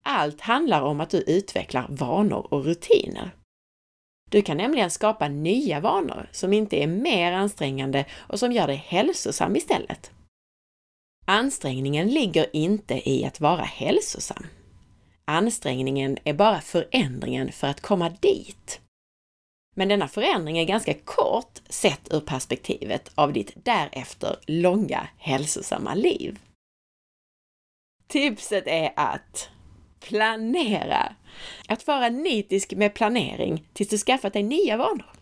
Allt 0.04 0.40
handlar 0.40 0.82
om 0.82 1.00
att 1.00 1.10
du 1.10 1.18
utvecklar 1.18 1.86
vanor 1.88 2.54
och 2.54 2.64
rutiner. 2.64 3.30
Du 4.30 4.42
kan 4.42 4.56
nämligen 4.56 4.90
skapa 4.90 5.28
nya 5.28 5.80
vanor 5.80 6.28
som 6.32 6.52
inte 6.52 6.82
är 6.82 6.86
mer 6.86 7.32
ansträngande 7.32 8.04
och 8.12 8.38
som 8.38 8.52
gör 8.52 8.66
dig 8.66 8.76
hälsosam 8.76 9.56
istället. 9.56 10.10
Ansträngningen 11.26 12.08
ligger 12.08 12.56
inte 12.56 13.10
i 13.10 13.24
att 13.24 13.40
vara 13.40 13.62
hälsosam. 13.62 14.46
Ansträngningen 15.24 16.18
är 16.24 16.34
bara 16.34 16.60
förändringen 16.60 17.52
för 17.52 17.66
att 17.66 17.80
komma 17.80 18.10
dit. 18.20 18.80
Men 19.76 19.88
denna 19.88 20.08
förändring 20.08 20.58
är 20.58 20.64
ganska 20.64 20.94
kort 20.94 21.60
sett 21.68 22.12
ur 22.14 22.20
perspektivet 22.20 23.10
av 23.14 23.32
ditt 23.32 23.52
därefter 23.64 24.36
långa 24.46 25.08
hälsosamma 25.18 25.94
liv. 25.94 26.38
Tipset 28.06 28.66
är 28.66 28.92
att 28.96 29.50
planera. 30.08 31.14
Att 31.68 31.86
vara 31.86 32.08
nitisk 32.08 32.72
med 32.72 32.94
planering 32.94 33.68
tills 33.72 33.88
du 33.88 33.98
skaffat 33.98 34.32
dig 34.32 34.42
nya 34.42 34.76
vanor. 34.76 35.12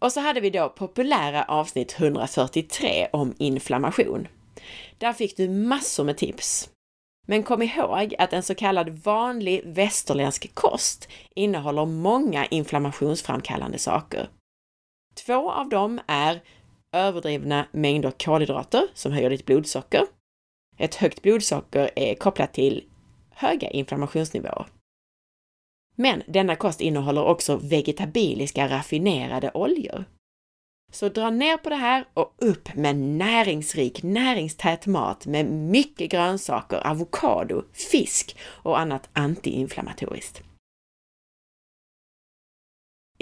Och 0.00 0.12
så 0.12 0.20
hade 0.20 0.40
vi 0.40 0.50
då 0.50 0.68
populära 0.68 1.44
avsnitt 1.44 2.00
143 2.00 3.08
om 3.12 3.34
inflammation. 3.38 4.28
Där 4.98 5.12
fick 5.12 5.36
du 5.36 5.48
massor 5.48 6.04
med 6.04 6.16
tips. 6.16 6.70
Men 7.26 7.42
kom 7.42 7.62
ihåg 7.62 8.14
att 8.18 8.32
en 8.32 8.42
så 8.42 8.54
kallad 8.54 8.88
vanlig 8.88 9.62
västerländsk 9.64 10.54
kost 10.54 11.08
innehåller 11.34 11.86
många 11.86 12.46
inflammationsframkallande 12.46 13.78
saker. 13.78 14.28
Två 15.26 15.52
av 15.52 15.68
dem 15.68 16.00
är 16.06 16.42
överdrivna 16.92 17.66
mängder 17.72 18.10
kolhydrater 18.10 18.88
som 18.94 19.12
höjer 19.12 19.30
ditt 19.30 19.46
blodsocker 19.46 20.06
ett 20.80 20.94
högt 20.94 21.22
blodsocker 21.22 21.90
är 21.96 22.14
kopplat 22.14 22.54
till 22.54 22.84
höga 23.30 23.70
inflammationsnivåer. 23.70 24.66
Men 25.96 26.22
denna 26.26 26.56
kost 26.56 26.80
innehåller 26.80 27.24
också 27.24 27.56
vegetabiliska 27.56 28.68
raffinerade 28.68 29.50
oljor. 29.54 30.04
Så 30.92 31.08
dra 31.08 31.30
ner 31.30 31.56
på 31.56 31.68
det 31.68 31.76
här 31.76 32.04
och 32.14 32.34
upp 32.38 32.74
med 32.74 32.96
näringsrik, 32.96 34.02
näringstät 34.02 34.86
mat 34.86 35.26
med 35.26 35.46
mycket 35.46 36.10
grönsaker, 36.10 36.86
avokado, 36.86 37.62
fisk 37.72 38.36
och 38.42 38.78
annat 38.78 39.08
antiinflammatoriskt. 39.12 40.42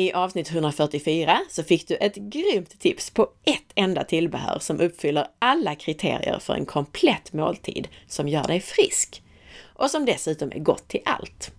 I 0.00 0.12
avsnitt 0.12 0.50
144 0.50 1.38
så 1.48 1.62
fick 1.62 1.88
du 1.88 1.96
ett 1.96 2.14
grymt 2.14 2.80
tips 2.80 3.10
på 3.10 3.28
ett 3.44 3.72
enda 3.74 4.04
tillbehör 4.04 4.58
som 4.58 4.80
uppfyller 4.80 5.26
alla 5.38 5.74
kriterier 5.74 6.38
för 6.38 6.54
en 6.54 6.66
komplett 6.66 7.32
måltid 7.32 7.88
som 8.06 8.28
gör 8.28 8.44
dig 8.44 8.60
frisk 8.60 9.22
och 9.60 9.90
som 9.90 10.04
dessutom 10.04 10.52
är 10.52 10.58
gott 10.58 10.88
till 10.88 11.00
allt. 11.04 11.50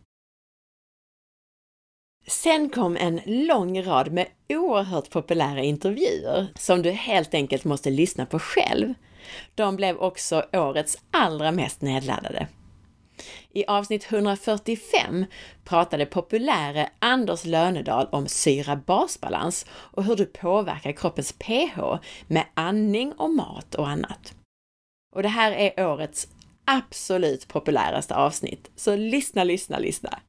Sen 2.27 2.69
kom 2.69 2.97
en 2.97 3.21
lång 3.25 3.83
rad 3.83 4.11
med 4.11 4.27
oerhört 4.49 5.09
populära 5.09 5.63
intervjuer 5.63 6.47
som 6.55 6.81
du 6.81 6.91
helt 6.91 7.33
enkelt 7.33 7.63
måste 7.63 7.89
lyssna 7.89 8.25
på 8.25 8.39
själv. 8.39 8.93
De 9.55 9.75
blev 9.75 9.97
också 9.97 10.45
årets 10.53 10.97
allra 11.11 11.51
mest 11.51 11.81
nedladdade. 11.81 12.47
I 13.53 13.65
avsnitt 13.67 14.11
145 14.11 15.25
pratade 15.63 16.05
populäre 16.05 16.89
Anders 16.99 17.45
Lönedal 17.45 18.07
om 18.11 18.27
syra-basbalans 18.27 19.65
och 19.71 20.03
hur 20.03 20.15
du 20.15 20.25
påverkar 20.25 20.91
kroppens 20.91 21.31
pH 21.31 21.79
med 22.27 22.45
andning 22.53 23.13
och 23.13 23.29
mat 23.29 23.75
och 23.75 23.87
annat. 23.87 24.33
Och 25.15 25.23
det 25.23 25.29
här 25.29 25.51
är 25.51 25.87
årets 25.87 26.27
absolut 26.65 27.47
populäraste 27.47 28.15
avsnitt, 28.15 28.71
så 28.75 28.95
lyssna, 28.95 29.43
lyssna, 29.43 29.79
lyssna! 29.79 30.19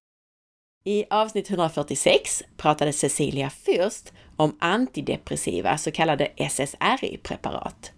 I 0.85 1.05
avsnitt 1.11 1.51
146 1.51 2.43
pratade 2.57 2.93
Cecilia 2.93 3.49
Fürst 3.49 4.13
om 4.37 4.57
antidepressiva 4.61 5.79
så 5.79 5.91
kallade 5.91 6.33
SSRI-preparat. 6.37 7.93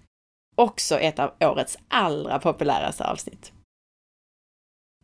Också 0.57 0.99
ett 0.99 1.19
av 1.19 1.33
årets 1.41 1.79
allra 1.89 2.39
populäraste 2.39 3.05
avsnitt. 3.05 3.53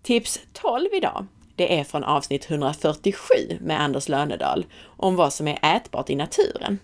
Tips 0.09 0.41
12 0.53 0.89
idag, 0.93 1.27
det 1.57 1.79
är 1.79 1.85
från 1.85 2.05
avsnitt 2.05 2.51
147 2.51 3.35
med 3.61 3.81
Anders 3.81 4.09
Lönedal 4.09 4.67
om 4.85 5.17
vad 5.17 5.33
som 5.33 5.49
är 5.49 5.77
ätbart 5.77 6.11
i 6.11 6.15
naturen. 6.15 6.79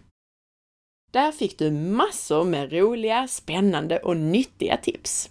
Där 1.12 1.32
fick 1.32 1.58
du 1.58 1.70
massor 1.70 2.44
med 2.44 2.72
roliga, 2.72 3.28
spännande 3.28 3.98
och 3.98 4.16
nyttiga 4.16 4.76
tips. 4.76 5.30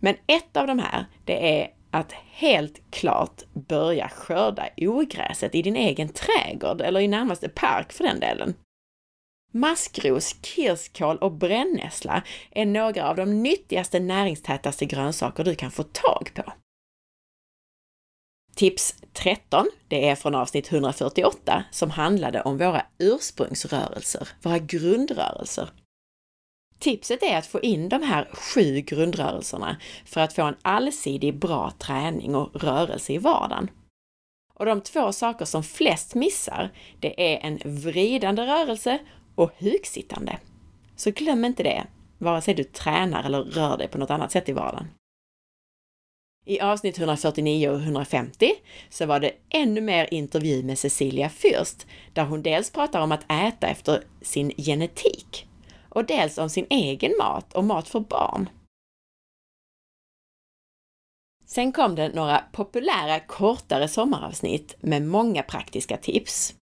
Men 0.00 0.14
ett 0.26 0.56
av 0.56 0.66
de 0.66 0.78
här, 0.78 1.04
det 1.24 1.60
är 1.60 1.70
att 1.90 2.12
helt 2.12 2.90
klart 2.90 3.42
börja 3.52 4.08
skörda 4.08 4.68
ogräset 4.76 5.54
i 5.54 5.62
din 5.62 5.76
egen 5.76 6.08
trädgård 6.08 6.80
eller 6.80 7.00
i 7.00 7.08
närmaste 7.08 7.48
park 7.48 7.92
för 7.92 8.04
den 8.04 8.20
delen. 8.20 8.54
Maskros, 9.52 10.36
kirskål 10.42 11.16
och 11.16 11.32
brännässla 11.32 12.22
är 12.50 12.66
några 12.66 13.08
av 13.08 13.16
de 13.16 13.42
nyttigaste 13.42 14.00
näringstätaste 14.00 14.84
grönsaker 14.84 15.44
du 15.44 15.54
kan 15.54 15.70
få 15.70 15.82
tag 15.82 16.30
på. 16.34 16.52
Tips 18.58 18.94
13, 19.12 19.70
det 19.88 20.08
är 20.08 20.14
från 20.14 20.34
avsnitt 20.34 20.72
148 20.72 21.64
som 21.70 21.90
handlade 21.90 22.42
om 22.42 22.58
våra 22.58 22.82
ursprungsrörelser, 22.98 24.28
våra 24.42 24.58
grundrörelser. 24.58 25.70
Tipset 26.78 27.22
är 27.22 27.38
att 27.38 27.46
få 27.46 27.60
in 27.60 27.88
de 27.88 28.02
här 28.02 28.28
sju 28.32 28.80
grundrörelserna 28.80 29.76
för 30.04 30.20
att 30.20 30.32
få 30.32 30.42
en 30.42 30.56
allsidig 30.62 31.38
bra 31.38 31.72
träning 31.78 32.34
och 32.34 32.62
rörelse 32.62 33.12
i 33.12 33.18
vardagen. 33.18 33.70
Och 34.54 34.66
de 34.66 34.80
två 34.80 35.12
saker 35.12 35.44
som 35.44 35.62
flest 35.62 36.14
missar, 36.14 36.72
det 37.00 37.34
är 37.34 37.46
en 37.46 37.58
vridande 37.64 38.42
rörelse 38.42 38.98
och 39.34 39.52
huksittande. 39.58 40.38
Så 40.96 41.10
glöm 41.10 41.44
inte 41.44 41.62
det, 41.62 41.86
vare 42.18 42.40
sig 42.40 42.54
du 42.54 42.64
tränar 42.64 43.24
eller 43.24 43.42
rör 43.42 43.76
dig 43.76 43.88
på 43.88 43.98
något 43.98 44.10
annat 44.10 44.32
sätt 44.32 44.48
i 44.48 44.52
vardagen. 44.52 44.88
I 46.48 46.60
avsnitt 46.60 46.98
149 46.98 47.68
och 47.68 47.80
150 47.80 48.52
så 48.90 49.06
var 49.06 49.20
det 49.20 49.32
ännu 49.48 49.80
mer 49.80 50.14
intervju 50.14 50.62
med 50.62 50.78
Cecilia 50.78 51.28
Fürst, 51.28 51.86
där 52.12 52.24
hon 52.24 52.42
dels 52.42 52.70
pratar 52.70 53.00
om 53.00 53.12
att 53.12 53.32
äta 53.32 53.66
efter 53.66 54.04
sin 54.22 54.52
genetik 54.56 55.46
och 55.88 56.04
dels 56.04 56.38
om 56.38 56.50
sin 56.50 56.66
egen 56.70 57.12
mat 57.18 57.52
och 57.52 57.64
mat 57.64 57.88
för 57.88 58.00
barn. 58.00 58.48
Sen 61.46 61.72
kom 61.72 61.94
det 61.94 62.08
några 62.08 62.44
populära 62.52 63.20
kortare 63.20 63.88
sommaravsnitt 63.88 64.76
med 64.80 65.02
många 65.02 65.42
praktiska 65.42 65.96
tips. 65.96 66.54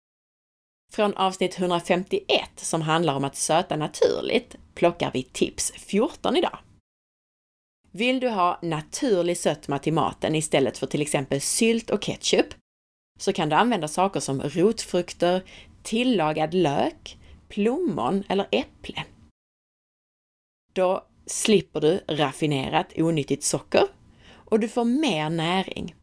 Från 0.92 1.14
avsnitt 1.14 1.58
151 1.58 2.50
som 2.56 2.82
handlar 2.82 3.14
om 3.14 3.24
att 3.24 3.36
söta 3.36 3.76
naturligt 3.76 4.56
plockar 4.74 5.10
vi 5.14 5.22
tips 5.22 5.72
14 5.72 6.36
idag. 6.36 6.58
Vill 7.96 8.20
du 8.20 8.28
ha 8.28 8.58
naturlig 8.62 9.36
sötma 9.36 9.78
till 9.78 9.92
maten 9.92 10.34
istället 10.34 10.78
för 10.78 10.86
till 10.86 11.02
exempel 11.02 11.40
sylt 11.40 11.90
och 11.90 12.02
ketchup 12.02 12.46
så 13.18 13.32
kan 13.32 13.48
du 13.48 13.56
använda 13.56 13.88
saker 13.88 14.20
som 14.20 14.42
rotfrukter, 14.42 15.42
tillagad 15.82 16.54
lök, 16.54 17.18
plommon 17.48 18.24
eller 18.28 18.48
äpple. 18.52 19.04
Då 20.72 21.06
slipper 21.26 21.80
du 21.80 22.00
raffinerat 22.08 22.92
onyttigt 22.96 23.44
socker 23.44 23.88
och 24.28 24.60
du 24.60 24.68
får 24.68 24.84
mer 24.84 25.30
näring. 25.30 25.94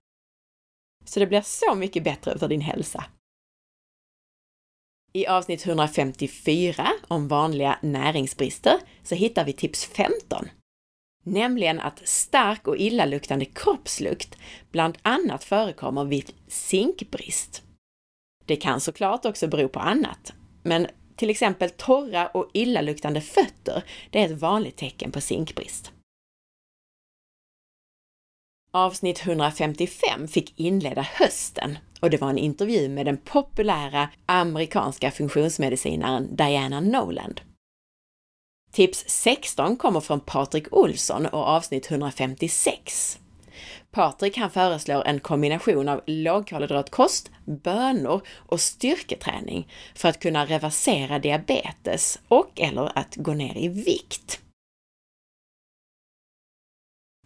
Så 1.06 1.20
det 1.20 1.28
blir 1.28 1.42
så 1.42 1.76
mycket 1.76 2.04
bättre 2.04 2.40
för 2.40 2.48
din 2.48 2.62
hälsa. 2.62 3.06
I 5.14 5.28
avsnitt 5.28 5.66
154 5.66 6.88
om 7.08 7.28
vanliga 7.28 7.80
näringsbrister 7.82 8.80
så 9.04 9.16
hittar 9.16 9.46
vi 9.46 9.54
tips 9.54 9.86
15. 9.86 10.50
Nämligen 11.24 11.80
att 11.80 12.08
stark 12.08 12.68
och 12.68 12.78
illaluktande 12.78 13.46
kroppslukt 13.46 14.38
bland 14.72 14.98
annat 15.02 15.44
förekommer 15.44 16.06
vid 16.06 16.32
zinkbrist. 16.48 17.62
Det 18.46 18.56
kan 18.56 18.82
såklart 18.82 19.26
också 19.26 19.48
bero 19.48 19.70
på 19.70 19.80
annat, 19.80 20.34
men 20.64 20.88
till 21.16 21.30
exempel 21.30 21.70
torra 21.70 22.28
och 22.28 22.50
illaluktande 22.54 23.22
fötter, 23.22 23.84
det 24.10 24.22
är 24.22 24.26
ett 24.26 24.42
vanligt 24.42 24.78
tecken 24.78 25.12
på 25.12 25.22
zinkbrist. 25.22 25.92
Avsnitt 28.72 29.26
155 29.26 30.28
fick 30.28 30.60
inleda 30.60 31.02
hösten 31.02 31.78
och 32.02 32.10
det 32.10 32.22
var 32.22 32.30
en 32.30 32.38
intervju 32.38 32.90
med 32.90 33.06
den 33.06 33.18
populära 33.18 34.10
amerikanska 34.26 35.12
funktionsmedicinaren 35.12 36.36
Diana 36.36 36.80
Noland. 36.80 37.42
Tips 38.74 39.04
16 39.08 39.78
kommer 39.78 40.00
från 40.00 40.20
Patrik 40.20 40.68
Olsson 40.72 41.26
och 41.26 41.48
avsnitt 41.48 41.92
156. 41.92 43.20
Patrik 43.92 44.38
han 44.38 44.52
föreslår 44.52 45.08
en 45.08 45.20
kombination 45.20 45.90
av 45.90 46.02
lågkolhydratkost, 46.06 47.32
bönor 47.46 48.22
och 48.36 48.62
styrketräning 48.62 49.68
för 49.96 50.10
att 50.10 50.20
kunna 50.20 50.46
reversera 50.46 51.20
diabetes 51.20 52.20
och 52.28 52.62
eller 52.62 52.98
att 52.98 53.16
gå 53.16 53.34
ner 53.34 53.58
i 53.58 53.68
vikt. 53.68 54.42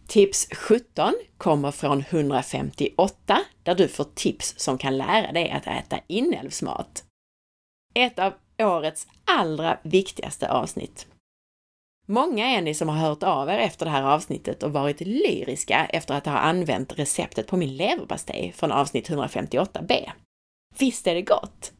Tips 0.06 0.48
17 0.52 1.14
kommer 1.38 1.70
från 1.70 2.04
158 2.08 3.40
där 3.62 3.74
du 3.74 3.88
får 3.88 4.06
tips 4.14 4.54
som 4.56 4.78
kan 4.78 4.96
lära 4.98 5.32
dig 5.32 5.50
att 5.50 5.66
äta 5.66 6.00
inälvsmat. 6.06 7.04
Ett 7.94 8.18
av 8.18 8.32
årets 8.58 9.06
allra 9.24 9.78
viktigaste 9.82 10.50
avsnitt. 10.50 11.06
Många 12.10 12.46
är 12.46 12.62
ni 12.62 12.74
som 12.74 12.88
har 12.88 12.96
hört 12.96 13.22
av 13.22 13.48
er 13.48 13.58
efter 13.58 13.84
det 13.86 13.90
här 13.90 14.02
avsnittet 14.02 14.62
och 14.62 14.72
varit 14.72 15.00
lyriska 15.00 15.86
efter 15.86 16.14
att 16.14 16.26
ha 16.26 16.38
använt 16.38 16.98
receptet 16.98 17.46
på 17.46 17.56
min 17.56 17.76
leverpastej 17.76 18.52
från 18.56 18.72
avsnitt 18.72 19.10
158b. 19.10 20.10
Visst 20.78 21.06
är 21.06 21.14
det 21.14 21.22
gott? 21.22 21.72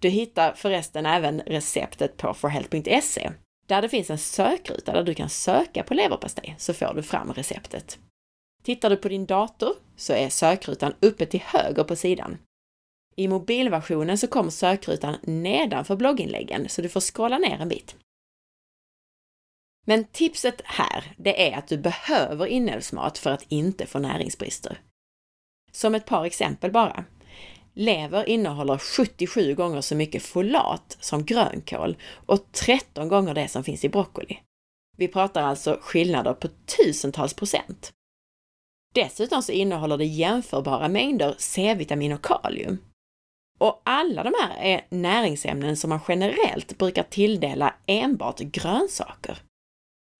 Du 0.00 0.08
hittar 0.08 0.52
förresten 0.52 1.06
även 1.06 1.40
receptet 1.40 2.16
på 2.16 2.34
forhealth.se 2.34 3.30
där 3.66 3.82
det 3.82 3.88
finns 3.88 4.10
en 4.10 4.18
sökruta 4.18 4.92
där 4.92 5.02
du 5.02 5.14
kan 5.14 5.28
söka 5.28 5.82
på 5.82 5.94
leverpastej 5.94 6.54
så 6.58 6.74
får 6.74 6.94
du 6.94 7.02
fram 7.02 7.32
receptet. 7.32 7.98
Tittar 8.62 8.90
du 8.90 8.96
på 8.96 9.08
din 9.08 9.26
dator 9.26 9.74
så 9.96 10.12
är 10.12 10.28
sökrutan 10.28 10.94
uppe 11.00 11.26
till 11.26 11.40
höger 11.40 11.84
på 11.84 11.96
sidan. 11.96 12.38
I 13.16 13.28
mobilversionen 13.28 14.18
så 14.18 14.26
kommer 14.26 14.50
sökrutan 14.50 15.16
nedanför 15.22 15.96
blogginläggen 15.96 16.68
så 16.68 16.82
du 16.82 16.88
får 16.88 17.00
scrolla 17.00 17.38
ner 17.38 17.60
en 17.60 17.68
bit. 17.68 17.96
Men 19.88 20.04
tipset 20.04 20.62
här, 20.64 21.14
det 21.16 21.52
är 21.52 21.58
att 21.58 21.68
du 21.68 21.78
behöver 21.78 22.46
inälvsmat 22.46 23.18
för 23.18 23.30
att 23.30 23.44
inte 23.48 23.86
få 23.86 23.98
näringsbrister. 23.98 24.80
Som 25.72 25.94
ett 25.94 26.06
par 26.06 26.24
exempel 26.24 26.72
bara. 26.72 27.04
Lever 27.74 28.28
innehåller 28.28 28.78
77 28.78 29.54
gånger 29.54 29.80
så 29.80 29.94
mycket 29.94 30.22
folat 30.22 30.96
som 31.00 31.24
grönkål 31.24 31.96
och 32.26 32.52
13 32.52 33.08
gånger 33.08 33.34
det 33.34 33.48
som 33.48 33.64
finns 33.64 33.84
i 33.84 33.88
broccoli. 33.88 34.38
Vi 34.96 35.08
pratar 35.08 35.42
alltså 35.42 35.78
skillnader 35.82 36.34
på 36.34 36.48
tusentals 36.48 37.34
procent. 37.34 37.92
Dessutom 38.94 39.42
så 39.42 39.52
innehåller 39.52 39.98
det 39.98 40.04
jämförbara 40.04 40.88
mängder 40.88 41.34
C-vitamin 41.38 42.12
och 42.12 42.24
kalium. 42.24 42.78
Och 43.58 43.82
alla 43.84 44.22
de 44.22 44.32
här 44.42 44.62
är 44.62 44.86
näringsämnen 44.88 45.76
som 45.76 45.90
man 45.90 46.00
generellt 46.08 46.78
brukar 46.78 47.02
tilldela 47.02 47.74
enbart 47.86 48.38
grönsaker. 48.38 49.38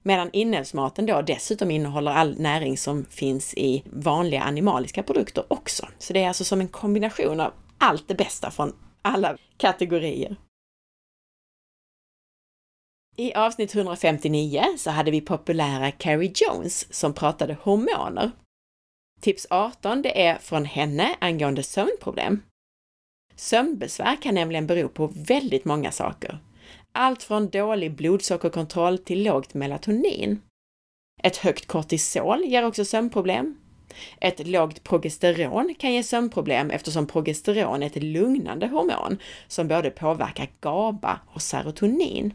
Medan 0.08 0.30
inälvsmaten 0.32 1.06
då 1.06 1.22
dessutom 1.22 1.70
innehåller 1.70 2.10
all 2.10 2.38
näring 2.38 2.78
som 2.78 3.04
finns 3.04 3.54
i 3.54 3.82
vanliga 3.86 4.42
animaliska 4.42 5.02
produkter 5.02 5.44
också. 5.48 5.88
Så 5.98 6.12
det 6.12 6.22
är 6.22 6.28
alltså 6.28 6.44
som 6.44 6.60
en 6.60 6.68
kombination 6.68 7.40
av 7.40 7.52
allt 7.78 8.08
det 8.08 8.14
bästa 8.14 8.50
från 8.50 8.72
alla 9.02 9.36
kategorier. 9.56 10.36
I 13.16 13.34
avsnitt 13.34 13.74
159 13.74 14.64
så 14.78 14.90
hade 14.90 15.10
vi 15.10 15.20
populära 15.20 15.90
Carrie 15.90 16.32
Jones 16.34 16.94
som 16.94 17.14
pratade 17.14 17.56
hormoner. 17.62 18.30
Tips 19.20 19.46
18 19.50 20.02
det 20.02 20.26
är 20.26 20.38
från 20.38 20.64
henne 20.64 21.16
angående 21.20 21.62
sömnproblem. 21.62 22.42
Sömnbesvär 23.36 24.22
kan 24.22 24.34
nämligen 24.34 24.66
bero 24.66 24.88
på 24.88 25.06
väldigt 25.06 25.64
många 25.64 25.92
saker. 25.92 26.38
Allt 26.92 27.22
från 27.22 27.48
dålig 27.48 27.94
blodsockerkontroll 27.94 28.98
till 28.98 29.22
lågt 29.22 29.54
melatonin. 29.54 30.42
Ett 31.22 31.36
högt 31.36 31.66
kortisol 31.66 32.44
ger 32.44 32.66
också 32.66 32.84
sömnproblem. 32.84 33.56
Ett 34.20 34.46
lågt 34.46 34.82
progesteron 34.82 35.74
kan 35.78 35.92
ge 35.92 36.02
sömnproblem 36.02 36.70
eftersom 36.70 37.06
progesteron 37.06 37.82
är 37.82 37.86
ett 37.86 38.02
lugnande 38.02 38.66
hormon 38.66 39.18
som 39.48 39.68
både 39.68 39.90
påverkar 39.90 40.50
GABA 40.60 41.20
och 41.26 41.42
serotonin. 41.42 42.34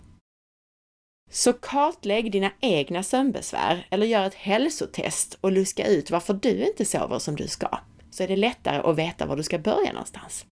Så 1.31 1.53
kartlägg 1.53 2.31
dina 2.31 2.51
egna 2.59 3.03
sömnbesvär 3.03 3.87
eller 3.89 4.05
gör 4.05 4.25
ett 4.25 4.33
hälsotest 4.33 5.37
och 5.41 5.51
luska 5.51 5.87
ut 5.87 6.11
varför 6.11 6.33
du 6.33 6.67
inte 6.67 6.85
sover 6.85 7.19
som 7.19 7.35
du 7.35 7.47
ska, 7.47 7.79
så 8.11 8.23
är 8.23 8.27
det 8.27 8.35
lättare 8.35 8.77
att 8.77 8.97
veta 8.97 9.25
var 9.25 9.35
du 9.35 9.43
ska 9.43 9.59
börja 9.59 9.91
någonstans. 9.93 10.45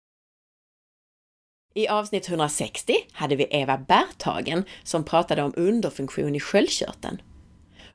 I 1.79 1.87
avsnitt 1.87 2.29
160 2.29 2.93
hade 3.11 3.35
vi 3.35 3.47
Eva 3.49 3.77
Berthagen 3.77 4.63
som 4.83 5.03
pratade 5.03 5.43
om 5.43 5.53
underfunktion 5.55 6.35
i 6.35 6.39
sköldkörteln. 6.39 7.21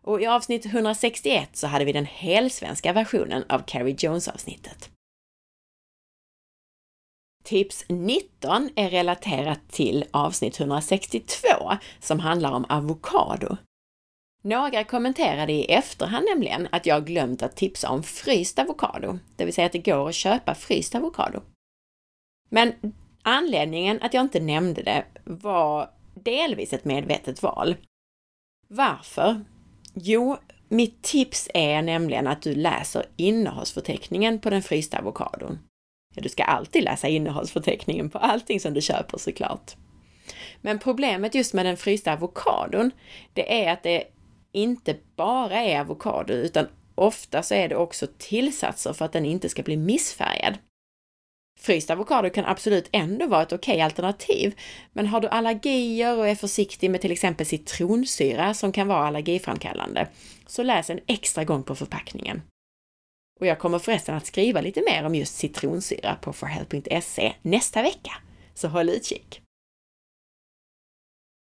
Och 0.03 0.23
i 0.23 0.27
avsnitt 0.27 0.66
161 0.66 1.57
så 1.57 1.66
hade 1.66 1.85
vi 1.85 1.92
den 1.92 2.05
helsvenska 2.05 2.92
versionen 2.92 3.44
av 3.49 3.62
Carrie 3.66 3.97
Jones-avsnittet. 3.99 4.90
Tips 7.42 7.85
19 7.88 8.70
är 8.77 8.90
relaterat 8.90 9.61
till 9.68 10.05
avsnitt 10.11 10.61
162 10.61 11.49
som 12.01 12.20
handlar 12.20 12.53
om 12.53 12.64
avokado. 12.64 13.57
Några 14.42 14.85
kommenterade 14.85 15.53
i 15.53 15.64
efterhand 15.64 16.25
nämligen 16.25 16.68
att 16.73 16.87
jag 16.87 17.07
glömt 17.07 17.42
att 17.42 17.57
tipsa 17.57 17.90
om 17.90 18.03
fryst 18.03 18.59
avokado, 18.59 19.18
det 19.37 19.44
vill 19.44 19.55
säga 19.55 19.66
att 19.66 19.73
det 19.73 19.79
går 19.79 20.09
att 20.09 20.14
köpa 20.14 20.55
fryst 20.55 20.94
avokado. 20.94 21.40
Men 22.49 22.94
Anledningen 23.26 23.98
att 24.02 24.14
jag 24.14 24.20
inte 24.20 24.40
nämnde 24.40 24.82
det 24.82 25.04
var 25.24 25.90
delvis 26.14 26.72
ett 26.72 26.84
medvetet 26.84 27.42
val. 27.42 27.76
Varför? 28.68 29.44
Jo, 29.94 30.37
mitt 30.68 31.02
tips 31.02 31.48
är 31.54 31.82
nämligen 31.82 32.26
att 32.26 32.42
du 32.42 32.54
läser 32.54 33.06
innehållsförteckningen 33.16 34.38
på 34.40 34.50
den 34.50 34.62
frysta 34.62 34.98
avokadon. 34.98 35.58
Ja, 36.14 36.22
du 36.22 36.28
ska 36.28 36.44
alltid 36.44 36.84
läsa 36.84 37.08
innehållsförteckningen 37.08 38.10
på 38.10 38.18
allting 38.18 38.60
som 38.60 38.74
du 38.74 38.80
köper 38.80 39.18
såklart. 39.18 39.72
Men 40.60 40.78
problemet 40.78 41.34
just 41.34 41.54
med 41.54 41.66
den 41.66 41.76
frysta 41.76 42.12
avokadon, 42.12 42.90
det 43.32 43.64
är 43.64 43.72
att 43.72 43.82
det 43.82 44.04
inte 44.52 44.96
bara 45.16 45.62
är 45.62 45.80
avokado, 45.80 46.32
utan 46.32 46.66
ofta 46.94 47.42
så 47.42 47.54
är 47.54 47.68
det 47.68 47.76
också 47.76 48.06
tillsatser 48.18 48.92
för 48.92 49.04
att 49.04 49.12
den 49.12 49.26
inte 49.26 49.48
ska 49.48 49.62
bli 49.62 49.76
missfärgad. 49.76 50.58
Fryst 51.64 51.90
avokado 51.90 52.31
kan 52.31 52.44
absolut 52.44 52.88
ändå 52.92 53.27
vara 53.27 53.42
ett 53.42 53.53
okej 53.53 53.81
alternativ, 53.81 54.61
men 54.92 55.07
har 55.07 55.20
du 55.20 55.29
allergier 55.29 56.18
och 56.18 56.29
är 56.29 56.35
försiktig 56.35 56.90
med 56.90 57.00
till 57.00 57.12
exempel 57.12 57.46
citronsyra 57.46 58.55
som 58.55 58.72
kan 58.72 58.88
vara 58.88 59.07
allergiframkallande, 59.07 60.09
så 60.46 60.62
läs 60.62 60.90
en 60.90 61.00
extra 61.07 61.44
gång 61.44 61.62
på 61.62 61.74
förpackningen. 61.74 62.42
Och 63.40 63.46
jag 63.46 63.59
kommer 63.59 63.79
förresten 63.79 64.14
att 64.14 64.27
skriva 64.27 64.61
lite 64.61 64.83
mer 64.90 65.05
om 65.05 65.14
just 65.14 65.37
citronsyra 65.37 66.14
på 66.14 66.33
forhealth.se 66.33 67.33
nästa 67.42 67.83
vecka, 67.83 68.12
så 68.55 68.68
håll 68.68 68.88
utkik! 68.88 69.40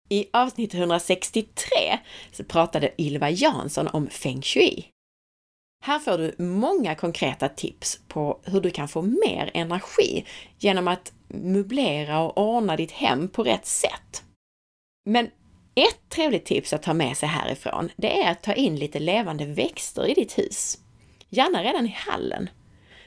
I 0.08 0.26
avsnitt 0.32 0.74
163 0.74 1.98
så 2.32 2.44
pratade 2.44 2.94
Ylva 2.98 3.30
Jansson 3.30 3.88
om 3.88 4.08
feng 4.10 4.42
shui. 4.42 4.84
Här 5.82 5.98
får 5.98 6.18
du 6.18 6.34
många 6.38 6.94
konkreta 6.94 7.48
tips 7.48 8.00
på 8.08 8.40
hur 8.44 8.60
du 8.60 8.70
kan 8.70 8.88
få 8.88 9.02
mer 9.02 9.50
energi 9.54 10.24
genom 10.58 10.88
att 10.88 11.12
möblera 11.28 12.20
och 12.20 12.38
ordna 12.38 12.76
ditt 12.76 12.92
hem 12.92 13.28
på 13.28 13.42
rätt 13.42 13.66
sätt. 13.66 14.22
Men 15.04 15.30
ett 15.74 16.08
trevligt 16.08 16.44
tips 16.44 16.72
att 16.72 16.82
ta 16.82 16.94
med 16.94 17.16
sig 17.16 17.28
härifrån, 17.28 17.90
det 17.96 18.22
är 18.22 18.30
att 18.30 18.42
ta 18.42 18.52
in 18.52 18.76
lite 18.76 18.98
levande 18.98 19.46
växter 19.46 20.06
i 20.06 20.14
ditt 20.14 20.38
hus. 20.38 20.78
Gärna 21.28 21.62
redan 21.62 21.86
i 21.86 21.96
hallen. 21.98 22.50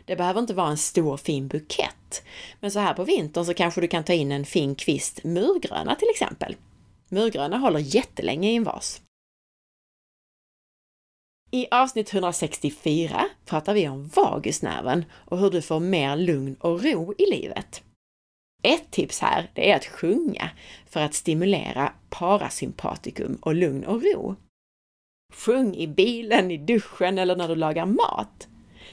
Det 0.06 0.16
behöver 0.16 0.40
inte 0.40 0.54
vara 0.54 0.70
en 0.70 0.78
stor 0.78 1.18
fin 1.18 1.48
bukett, 1.48 2.24
men 2.60 2.72
så 2.72 2.80
här 2.80 2.94
på 2.94 3.04
vintern 3.04 3.46
så 3.46 3.54
kanske 3.54 3.82
du 3.82 3.88
kan 3.88 4.04
ta 4.04 4.14
in 4.14 4.32
en 4.32 4.46
fin 4.46 4.76
kvist 4.76 5.24
murgröna 5.24 5.96
till 5.96 6.10
exempel. 6.10 6.56
Murgröna 7.10 7.58
håller 7.58 7.80
jättelänge 7.80 8.52
i 8.52 8.56
en 8.56 8.64
vas. 8.64 9.02
I 11.54 11.68
avsnitt 11.72 12.14
164 12.14 13.30
pratar 13.46 13.74
vi 13.74 13.88
om 13.88 14.08
vagusnerven 14.08 15.06
och 15.12 15.40
hur 15.40 15.50
du 15.50 15.62
får 15.62 15.80
mer 15.80 16.16
lugn 16.16 16.56
och 16.60 16.84
ro 16.84 17.14
i 17.18 17.26
livet. 17.26 17.84
Ett 18.64 18.92
tips 18.92 19.20
här, 19.20 19.52
det 19.54 19.72
är 19.72 19.76
att 19.76 19.86
sjunga 19.86 20.50
för 20.86 21.00
att 21.00 21.14
stimulera 21.14 21.94
parasympatikum 22.10 23.36
och 23.42 23.56
lugn 23.56 23.86
och 23.86 24.04
ro. 24.04 24.36
Sjung 25.34 25.76
i 25.76 25.88
bilen, 25.88 26.52
i 26.52 26.58
duschen 26.58 27.18
eller 27.18 27.36
när 27.36 27.48
du 27.48 27.56
lagar 27.56 27.86
mat. 27.86 28.48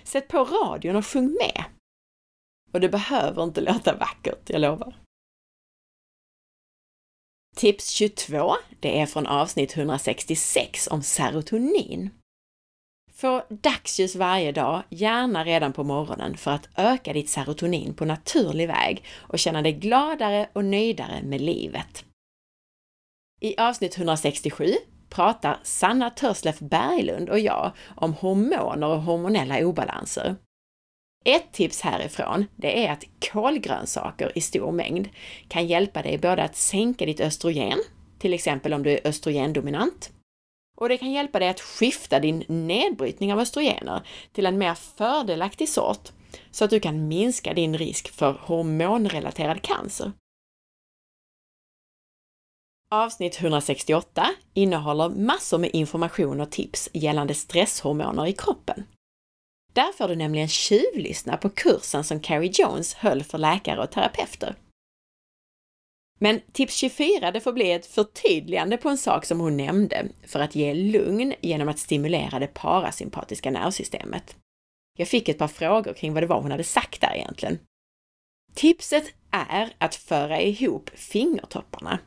Sätt 0.05 0.29
på 0.29 0.45
radion 0.45 0.97
och 0.97 1.07
sjung 1.07 1.37
med. 1.41 1.65
Och 2.73 2.81
det 2.81 2.89
behöver 2.89 3.45
inte 3.45 3.61
låta 3.61 3.97
vackert, 3.97 4.51
jag 4.51 4.61
lovar. 4.61 4.97
Tips 7.57 7.91
22, 7.91 8.55
det 8.81 9.01
är 9.01 9.07
från 9.07 9.27
avsnitt 9.27 9.77
166 9.77 10.89
om 10.91 11.03
serotonin. 11.03 12.11
Få 13.21 13.43
dagsljus 13.49 14.17
varje 14.17 14.53
dag, 14.53 14.83
gärna 14.89 15.45
redan 15.45 15.73
på 15.73 15.85
morgonen, 15.85 16.37
för 16.37 16.51
att 16.51 16.69
öka 16.77 17.13
ditt 17.13 17.29
serotonin 17.29 17.95
på 17.95 18.05
naturlig 18.05 18.69
väg 18.69 19.05
och 19.19 19.39
känna 19.39 19.63
dig 19.63 19.73
gladare 19.73 20.49
och 20.53 20.65
nöjdare 20.65 21.23
med 21.23 21.41
livet. 21.41 22.05
I 23.41 23.61
avsnitt 23.61 23.97
167 23.97 24.75
pratar 25.09 25.61
Sanna 25.63 26.11
Törslef 26.11 26.59
Berglund 26.59 27.29
och 27.29 27.39
jag 27.39 27.73
om 27.97 28.15
hormoner 28.15 28.87
och 28.87 29.03
hormonella 29.03 29.67
obalanser. 29.67 30.37
Ett 31.25 31.53
tips 31.53 31.81
härifrån, 31.81 32.47
det 32.57 32.87
är 32.87 32.93
att 32.93 33.05
kolgrönsaker 33.33 34.33
i 34.35 34.41
stor 34.41 34.73
mängd 34.73 35.09
kan 35.49 35.67
hjälpa 35.67 36.03
dig 36.03 36.19
både 36.19 36.43
att 36.43 36.57
sänka 36.57 37.07
ditt 37.07 37.21
östrogen, 37.21 37.79
till 38.19 38.35
exempel 38.35 38.75
om 38.75 38.83
du 38.83 38.91
är 38.91 39.07
östrogendominant, 39.07 40.11
och 40.81 40.89
det 40.89 40.99
kan 40.99 41.11
hjälpa 41.11 41.39
dig 41.39 41.49
att 41.49 41.61
skifta 41.61 42.21
din 42.21 42.45
nedbrytning 42.49 43.33
av 43.33 43.41
östrogener 43.41 44.03
till 44.33 44.47
en 44.47 44.59
mer 44.59 44.75
fördelaktig 44.75 45.69
sort 45.69 46.09
så 46.51 46.65
att 46.65 46.71
du 46.71 46.81
kan 46.81 47.09
minska 47.09 47.55
din 47.55 47.79
risk 47.79 48.11
för 48.11 48.33
hormonrelaterad 48.33 49.63
cancer. 49.63 50.13
Avsnitt 52.91 53.41
168 53.41 54.27
innehåller 54.55 55.09
massor 55.09 55.59
med 55.59 55.71
information 55.73 56.41
och 56.41 56.51
tips 56.51 56.89
gällande 56.93 57.35
stresshormoner 57.35 58.27
i 58.27 58.33
kroppen. 58.33 58.87
Där 59.73 59.93
får 59.93 60.09
du 60.09 60.17
nämligen 60.17 60.49
tjuvlyssna 60.49 61.37
på 61.37 61.51
kursen 61.51 62.05
som 62.05 62.21
Carrie 62.21 62.53
Jones 62.55 62.95
höll 62.95 63.25
för 63.25 63.39
läkare 63.39 63.83
och 63.83 63.91
terapeuter. 63.91 64.55
Men 66.23 66.41
tips 66.53 66.77
24, 66.77 67.31
det 67.31 67.41
får 67.41 67.53
bli 67.53 67.73
ett 67.73 67.87
förtydligande 67.87 68.77
på 68.77 68.89
en 68.89 68.99
sak 68.99 69.25
som 69.25 69.41
hon 69.41 69.57
nämnde 69.57 70.09
för 70.27 70.41
att 70.41 70.55
ge 70.55 70.75
lugn 70.75 71.35
genom 71.41 71.69
att 71.69 71.79
stimulera 71.79 72.39
det 72.39 72.47
parasympatiska 72.47 73.51
nervsystemet. 73.51 74.37
Jag 74.99 75.09
fick 75.09 75.29
ett 75.29 75.39
par 75.39 75.49
frågor 75.49 75.93
kring 75.93 76.15
vad 76.15 76.23
det 76.23 76.27
var 76.27 76.43
hon 76.43 76.51
hade 76.51 76.65
sagt 76.65 77.01
där 77.01 77.15
egentligen. 77.15 77.59
Tipset 78.55 79.05
är 79.31 79.75
att 79.79 79.95
föra 79.95 80.41
ihop 80.41 80.91
fingertopparna. 80.95 81.99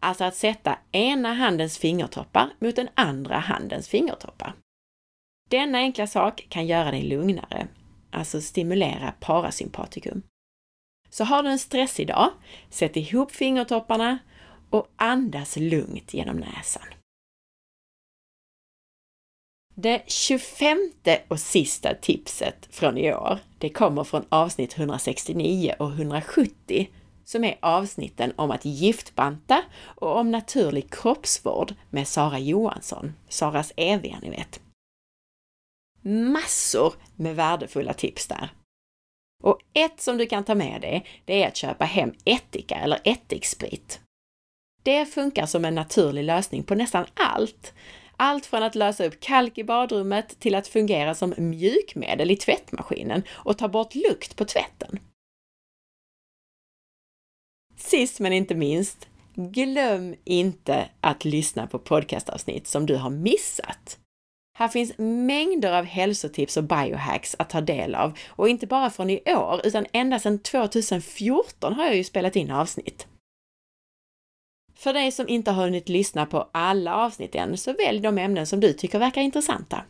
Alltså 0.00 0.24
att 0.24 0.36
sätta 0.36 0.78
ena 0.92 1.34
handens 1.34 1.78
fingertoppar 1.78 2.50
mot 2.58 2.76
den 2.76 2.88
andra 2.94 3.38
handens 3.38 3.88
fingertoppar. 3.88 4.54
Denna 5.50 5.78
enkla 5.78 6.06
sak 6.06 6.46
kan 6.48 6.66
göra 6.66 6.90
dig 6.90 7.02
lugnare, 7.02 7.68
alltså 8.10 8.40
stimulera 8.40 9.14
parasympatikum. 9.20 10.22
Så 11.10 11.24
har 11.24 11.42
du 11.42 11.48
en 11.48 11.58
stressig 11.58 12.06
dag, 12.06 12.30
sätt 12.70 12.96
ihop 12.96 13.32
fingertopparna 13.32 14.18
och 14.70 14.88
andas 14.96 15.56
lugnt 15.56 16.14
genom 16.14 16.36
näsan. 16.36 16.82
Det 19.74 20.02
25 20.06 20.90
och 21.28 21.40
sista 21.40 21.94
tipset 21.94 22.68
från 22.70 22.98
i 22.98 23.14
år, 23.14 23.38
det 23.58 23.68
kommer 23.68 24.04
från 24.04 24.24
avsnitt 24.28 24.78
169 24.78 25.74
och 25.78 25.92
170 25.92 26.88
som 27.24 27.44
är 27.44 27.58
avsnitten 27.62 28.32
om 28.36 28.50
att 28.50 28.64
giftbanta 28.64 29.62
och 29.82 30.16
om 30.16 30.30
naturlig 30.30 30.92
kroppsvård 30.92 31.74
med 31.90 32.08
Sara 32.08 32.38
Johansson, 32.38 33.12
Saras 33.28 33.72
eviga 33.76 34.18
ni 34.22 34.30
vet. 34.30 34.60
Massor 36.02 36.94
med 37.16 37.36
värdefulla 37.36 37.92
tips 37.92 38.26
där. 38.26 38.50
Och 39.42 39.60
ett 39.74 40.00
som 40.00 40.18
du 40.18 40.26
kan 40.26 40.44
ta 40.44 40.54
med 40.54 40.80
dig, 40.80 41.06
det 41.24 41.42
är 41.42 41.48
att 41.48 41.56
köpa 41.56 41.84
hem 41.84 42.12
ättika 42.24 42.74
eller 42.74 43.00
ättiksprit. 43.04 44.00
Det 44.82 45.06
funkar 45.06 45.46
som 45.46 45.64
en 45.64 45.74
naturlig 45.74 46.24
lösning 46.24 46.62
på 46.62 46.74
nästan 46.74 47.06
allt. 47.14 47.74
Allt 48.16 48.46
från 48.46 48.62
att 48.62 48.74
lösa 48.74 49.04
upp 49.06 49.20
kalk 49.20 49.58
i 49.58 49.64
badrummet 49.64 50.40
till 50.40 50.54
att 50.54 50.68
fungera 50.68 51.14
som 51.14 51.34
mjukmedel 51.38 52.30
i 52.30 52.36
tvättmaskinen 52.36 53.22
och 53.30 53.58
ta 53.58 53.68
bort 53.68 53.94
lukt 53.94 54.36
på 54.36 54.44
tvätten. 54.44 54.98
Sist 57.76 58.20
men 58.20 58.32
inte 58.32 58.54
minst, 58.54 59.08
glöm 59.34 60.14
inte 60.24 60.88
att 61.00 61.24
lyssna 61.24 61.66
på 61.66 61.78
podcastavsnitt 61.78 62.66
som 62.66 62.86
du 62.86 62.96
har 62.96 63.10
missat. 63.10 63.98
Här 64.58 64.68
finns 64.68 64.92
mängder 64.98 65.72
av 65.72 65.84
hälsotips 65.84 66.56
och 66.56 66.64
biohacks 66.64 67.36
att 67.38 67.50
ta 67.50 67.60
del 67.60 67.94
av 67.94 68.18
och 68.28 68.48
inte 68.48 68.66
bara 68.66 68.90
från 68.90 69.10
i 69.10 69.22
år 69.26 69.60
utan 69.64 69.86
ända 69.92 70.18
sedan 70.18 70.38
2014 70.38 71.72
har 71.72 71.84
jag 71.84 71.96
ju 71.96 72.04
spelat 72.04 72.36
in 72.36 72.50
avsnitt. 72.50 73.06
För 74.74 74.92
dig 74.92 75.12
som 75.12 75.28
inte 75.28 75.50
har 75.50 75.64
hunnit 75.64 75.88
lyssna 75.88 76.26
på 76.26 76.48
alla 76.52 76.94
avsnitt 76.94 77.34
än, 77.34 77.56
så 77.56 77.72
välj 77.72 78.00
de 78.00 78.18
ämnen 78.18 78.46
som 78.46 78.60
du 78.60 78.72
tycker 78.72 78.98
verkar 78.98 79.22
intressanta. 79.22 79.84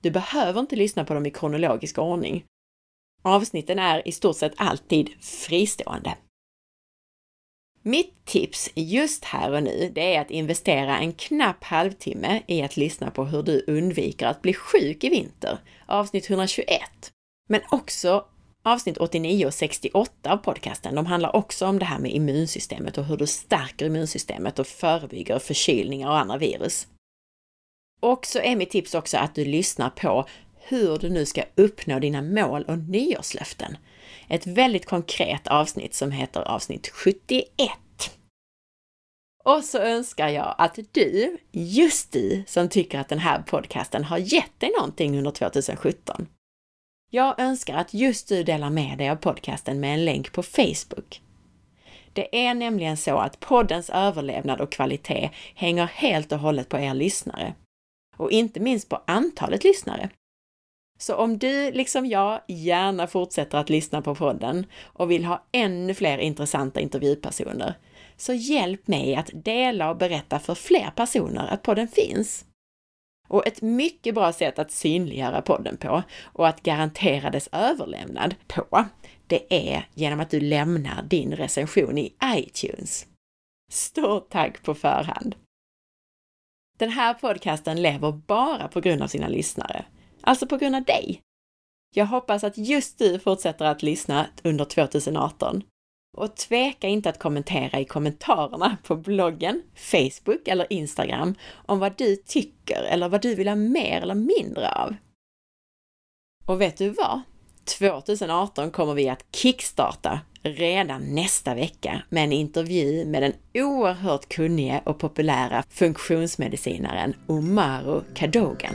Du 0.00 0.10
behöver 0.10 0.60
inte 0.60 0.76
lyssna 0.76 1.04
på 1.04 1.14
dem 1.14 1.26
i 1.26 1.30
kronologisk 1.30 1.98
ordning. 1.98 2.44
Avsnitten 3.22 3.78
är 3.78 4.08
i 4.08 4.12
stort 4.12 4.36
sett 4.36 4.54
alltid 4.56 5.10
fristående. 5.20 6.16
Mitt 7.88 8.24
tips 8.24 8.70
just 8.74 9.24
här 9.24 9.52
och 9.52 9.62
nu, 9.62 9.92
det 9.94 10.14
är 10.14 10.20
att 10.20 10.30
investera 10.30 10.98
en 10.98 11.12
knapp 11.12 11.64
halvtimme 11.64 12.42
i 12.46 12.62
att 12.62 12.76
lyssna 12.76 13.10
på 13.10 13.24
hur 13.24 13.42
du 13.42 13.64
undviker 13.66 14.26
att 14.26 14.42
bli 14.42 14.54
sjuk 14.54 15.04
i 15.04 15.08
vinter, 15.08 15.58
avsnitt 15.86 16.30
121. 16.30 16.80
Men 17.48 17.60
också 17.70 18.24
avsnitt 18.62 18.98
89 18.98 19.46
och 19.46 19.54
68 19.54 20.32
av 20.32 20.36
podcasten, 20.36 20.94
de 20.94 21.06
handlar 21.06 21.36
också 21.36 21.66
om 21.66 21.78
det 21.78 21.84
här 21.84 21.98
med 21.98 22.14
immunsystemet 22.14 22.98
och 22.98 23.04
hur 23.04 23.16
du 23.16 23.26
stärker 23.26 23.86
immunsystemet 23.86 24.58
och 24.58 24.66
förebygger 24.66 25.38
förkylningar 25.38 26.08
och 26.08 26.18
andra 26.18 26.38
virus. 26.38 26.86
Och 28.00 28.26
så 28.26 28.38
är 28.38 28.56
mitt 28.56 28.70
tips 28.70 28.94
också 28.94 29.16
att 29.16 29.34
du 29.34 29.44
lyssnar 29.44 29.90
på 29.90 30.26
hur 30.68 30.98
du 30.98 31.10
nu 31.10 31.26
ska 31.26 31.42
uppnå 31.54 31.98
dina 31.98 32.22
mål 32.22 32.64
och 32.68 32.78
nyårslöften 32.78 33.76
ett 34.28 34.46
väldigt 34.46 34.86
konkret 34.86 35.46
avsnitt 35.46 35.94
som 35.94 36.10
heter 36.10 36.40
avsnitt 36.40 36.88
71. 36.88 37.70
Och 39.44 39.64
så 39.64 39.78
önskar 39.78 40.28
jag 40.28 40.54
att 40.58 40.78
du, 40.92 41.36
just 41.52 42.12
du 42.12 42.44
som 42.46 42.68
tycker 42.68 42.98
att 42.98 43.08
den 43.08 43.18
här 43.18 43.42
podcasten 43.42 44.04
har 44.04 44.18
gett 44.18 44.60
dig 44.60 44.70
någonting 44.78 45.18
under 45.18 45.30
2017. 45.30 46.26
Jag 47.10 47.40
önskar 47.40 47.76
att 47.76 47.94
just 47.94 48.28
du 48.28 48.42
delar 48.42 48.70
med 48.70 48.98
dig 48.98 49.10
av 49.10 49.16
podcasten 49.16 49.80
med 49.80 49.94
en 49.94 50.04
länk 50.04 50.32
på 50.32 50.42
Facebook. 50.42 51.22
Det 52.12 52.46
är 52.46 52.54
nämligen 52.54 52.96
så 52.96 53.18
att 53.18 53.40
poddens 53.40 53.90
överlevnad 53.90 54.60
och 54.60 54.72
kvalitet 54.72 55.30
hänger 55.54 55.86
helt 55.86 56.32
och 56.32 56.38
hållet 56.38 56.68
på 56.68 56.78
er 56.78 56.94
lyssnare. 56.94 57.54
Och 58.16 58.30
inte 58.30 58.60
minst 58.60 58.88
på 58.88 59.02
antalet 59.06 59.64
lyssnare. 59.64 60.10
Så 60.98 61.14
om 61.14 61.38
du, 61.38 61.72
liksom 61.72 62.06
jag, 62.06 62.40
gärna 62.46 63.06
fortsätter 63.06 63.58
att 63.58 63.70
lyssna 63.70 64.02
på 64.02 64.14
podden 64.14 64.66
och 64.84 65.10
vill 65.10 65.24
ha 65.24 65.44
ännu 65.52 65.94
fler 65.94 66.18
intressanta 66.18 66.80
intervjupersoner, 66.80 67.74
så 68.16 68.32
hjälp 68.32 68.88
mig 68.88 69.16
att 69.16 69.30
dela 69.32 69.90
och 69.90 69.96
berätta 69.96 70.38
för 70.38 70.54
fler 70.54 70.90
personer 70.90 71.46
att 71.46 71.62
podden 71.62 71.88
finns. 71.88 72.44
Och 73.28 73.46
ett 73.46 73.62
mycket 73.62 74.14
bra 74.14 74.32
sätt 74.32 74.58
att 74.58 74.70
synliggöra 74.70 75.42
podden 75.42 75.76
på 75.76 76.02
och 76.22 76.48
att 76.48 76.62
garantera 76.62 77.30
dess 77.30 77.48
överlämnad 77.52 78.34
på, 78.46 78.84
det 79.26 79.54
är 79.54 79.88
genom 79.94 80.20
att 80.20 80.30
du 80.30 80.40
lämnar 80.40 81.02
din 81.02 81.32
recension 81.32 81.98
i 81.98 82.12
iTunes. 82.24 83.06
Stort 83.72 84.30
tack 84.30 84.62
på 84.62 84.74
förhand! 84.74 85.34
Den 86.78 86.90
här 86.90 87.14
podcasten 87.14 87.82
lever 87.82 88.12
bara 88.12 88.68
på 88.68 88.80
grund 88.80 89.02
av 89.02 89.06
sina 89.06 89.28
lyssnare, 89.28 89.84
alltså 90.26 90.46
på 90.46 90.56
grund 90.56 90.76
av 90.76 90.84
dig. 90.84 91.22
Jag 91.94 92.06
hoppas 92.06 92.44
att 92.44 92.58
just 92.58 92.98
du 92.98 93.18
fortsätter 93.18 93.64
att 93.64 93.82
lyssna 93.82 94.26
under 94.42 94.64
2018 94.64 95.62
och 96.16 96.36
tveka 96.36 96.88
inte 96.88 97.08
att 97.08 97.18
kommentera 97.18 97.80
i 97.80 97.84
kommentarerna 97.84 98.76
på 98.82 98.96
bloggen, 98.96 99.62
Facebook 99.74 100.48
eller 100.48 100.72
Instagram 100.72 101.34
om 101.66 101.78
vad 101.78 101.96
du 101.96 102.16
tycker 102.16 102.82
eller 102.82 103.08
vad 103.08 103.22
du 103.22 103.34
vill 103.34 103.48
ha 103.48 103.54
mer 103.54 104.00
eller 104.00 104.14
mindre 104.14 104.70
av. 104.70 104.94
Och 106.46 106.60
vet 106.60 106.76
du 106.76 106.90
vad? 106.90 107.20
2018 107.78 108.70
kommer 108.70 108.94
vi 108.94 109.08
att 109.08 109.24
kickstarta 109.32 110.20
redan 110.42 111.14
nästa 111.14 111.54
vecka 111.54 112.02
med 112.08 112.24
en 112.24 112.32
intervju 112.32 113.04
med 113.04 113.22
den 113.22 113.32
oerhört 113.54 114.28
kunnige 114.28 114.82
och 114.84 114.98
populära 114.98 115.64
funktionsmedicinaren 115.70 117.14
Omaru 117.26 118.00
Kadogan. 118.14 118.74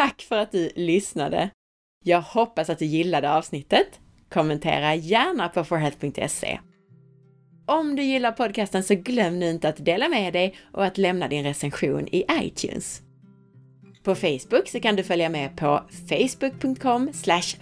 Tack 0.00 0.22
för 0.22 0.38
att 0.38 0.52
du 0.52 0.70
lyssnade! 0.76 1.50
Jag 2.04 2.20
hoppas 2.20 2.70
att 2.70 2.78
du 2.78 2.84
gillade 2.84 3.32
avsnittet. 3.32 4.00
Kommentera 4.28 4.94
gärna 4.94 5.48
på 5.48 5.64
forhealth.se. 5.64 6.60
Om 7.66 7.96
du 7.96 8.02
gillar 8.02 8.32
podcasten 8.32 8.84
så 8.84 8.94
glöm 8.94 9.38
nu 9.38 9.50
inte 9.50 9.68
att 9.68 9.84
dela 9.84 10.08
med 10.08 10.32
dig 10.32 10.56
och 10.72 10.84
att 10.84 10.98
lämna 10.98 11.28
din 11.28 11.44
recension 11.44 12.08
i 12.08 12.24
iTunes. 12.42 13.02
På 14.02 14.14
Facebook 14.14 14.68
så 14.68 14.80
kan 14.80 14.96
du 14.96 15.02
följa 15.02 15.28
med 15.28 15.56
på 15.56 15.82
facebook.com 16.08 17.10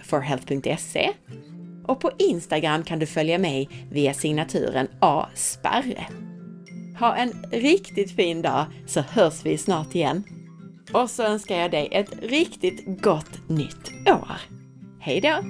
forhealth.se 0.03 1.09
och 1.87 1.99
på 1.99 2.11
Instagram 2.17 2.83
kan 2.83 2.99
du 2.99 3.05
följa 3.05 3.37
mig 3.37 3.69
via 3.91 4.13
signaturen 4.13 4.87
asparre. 4.99 6.05
Ha 6.99 7.15
en 7.15 7.31
riktigt 7.51 8.15
fin 8.15 8.41
dag 8.41 8.65
så 8.87 9.01
hörs 9.01 9.45
vi 9.45 9.57
snart 9.57 9.95
igen. 9.95 10.38
Och 10.93 11.09
så 11.09 11.23
önskar 11.23 11.55
jag 11.55 11.71
dig 11.71 11.87
ett 11.91 12.23
riktigt 12.23 13.01
gott 13.01 13.49
nytt 13.49 13.91
år. 14.07 14.41
Hej 14.99 15.21
då! 15.21 15.43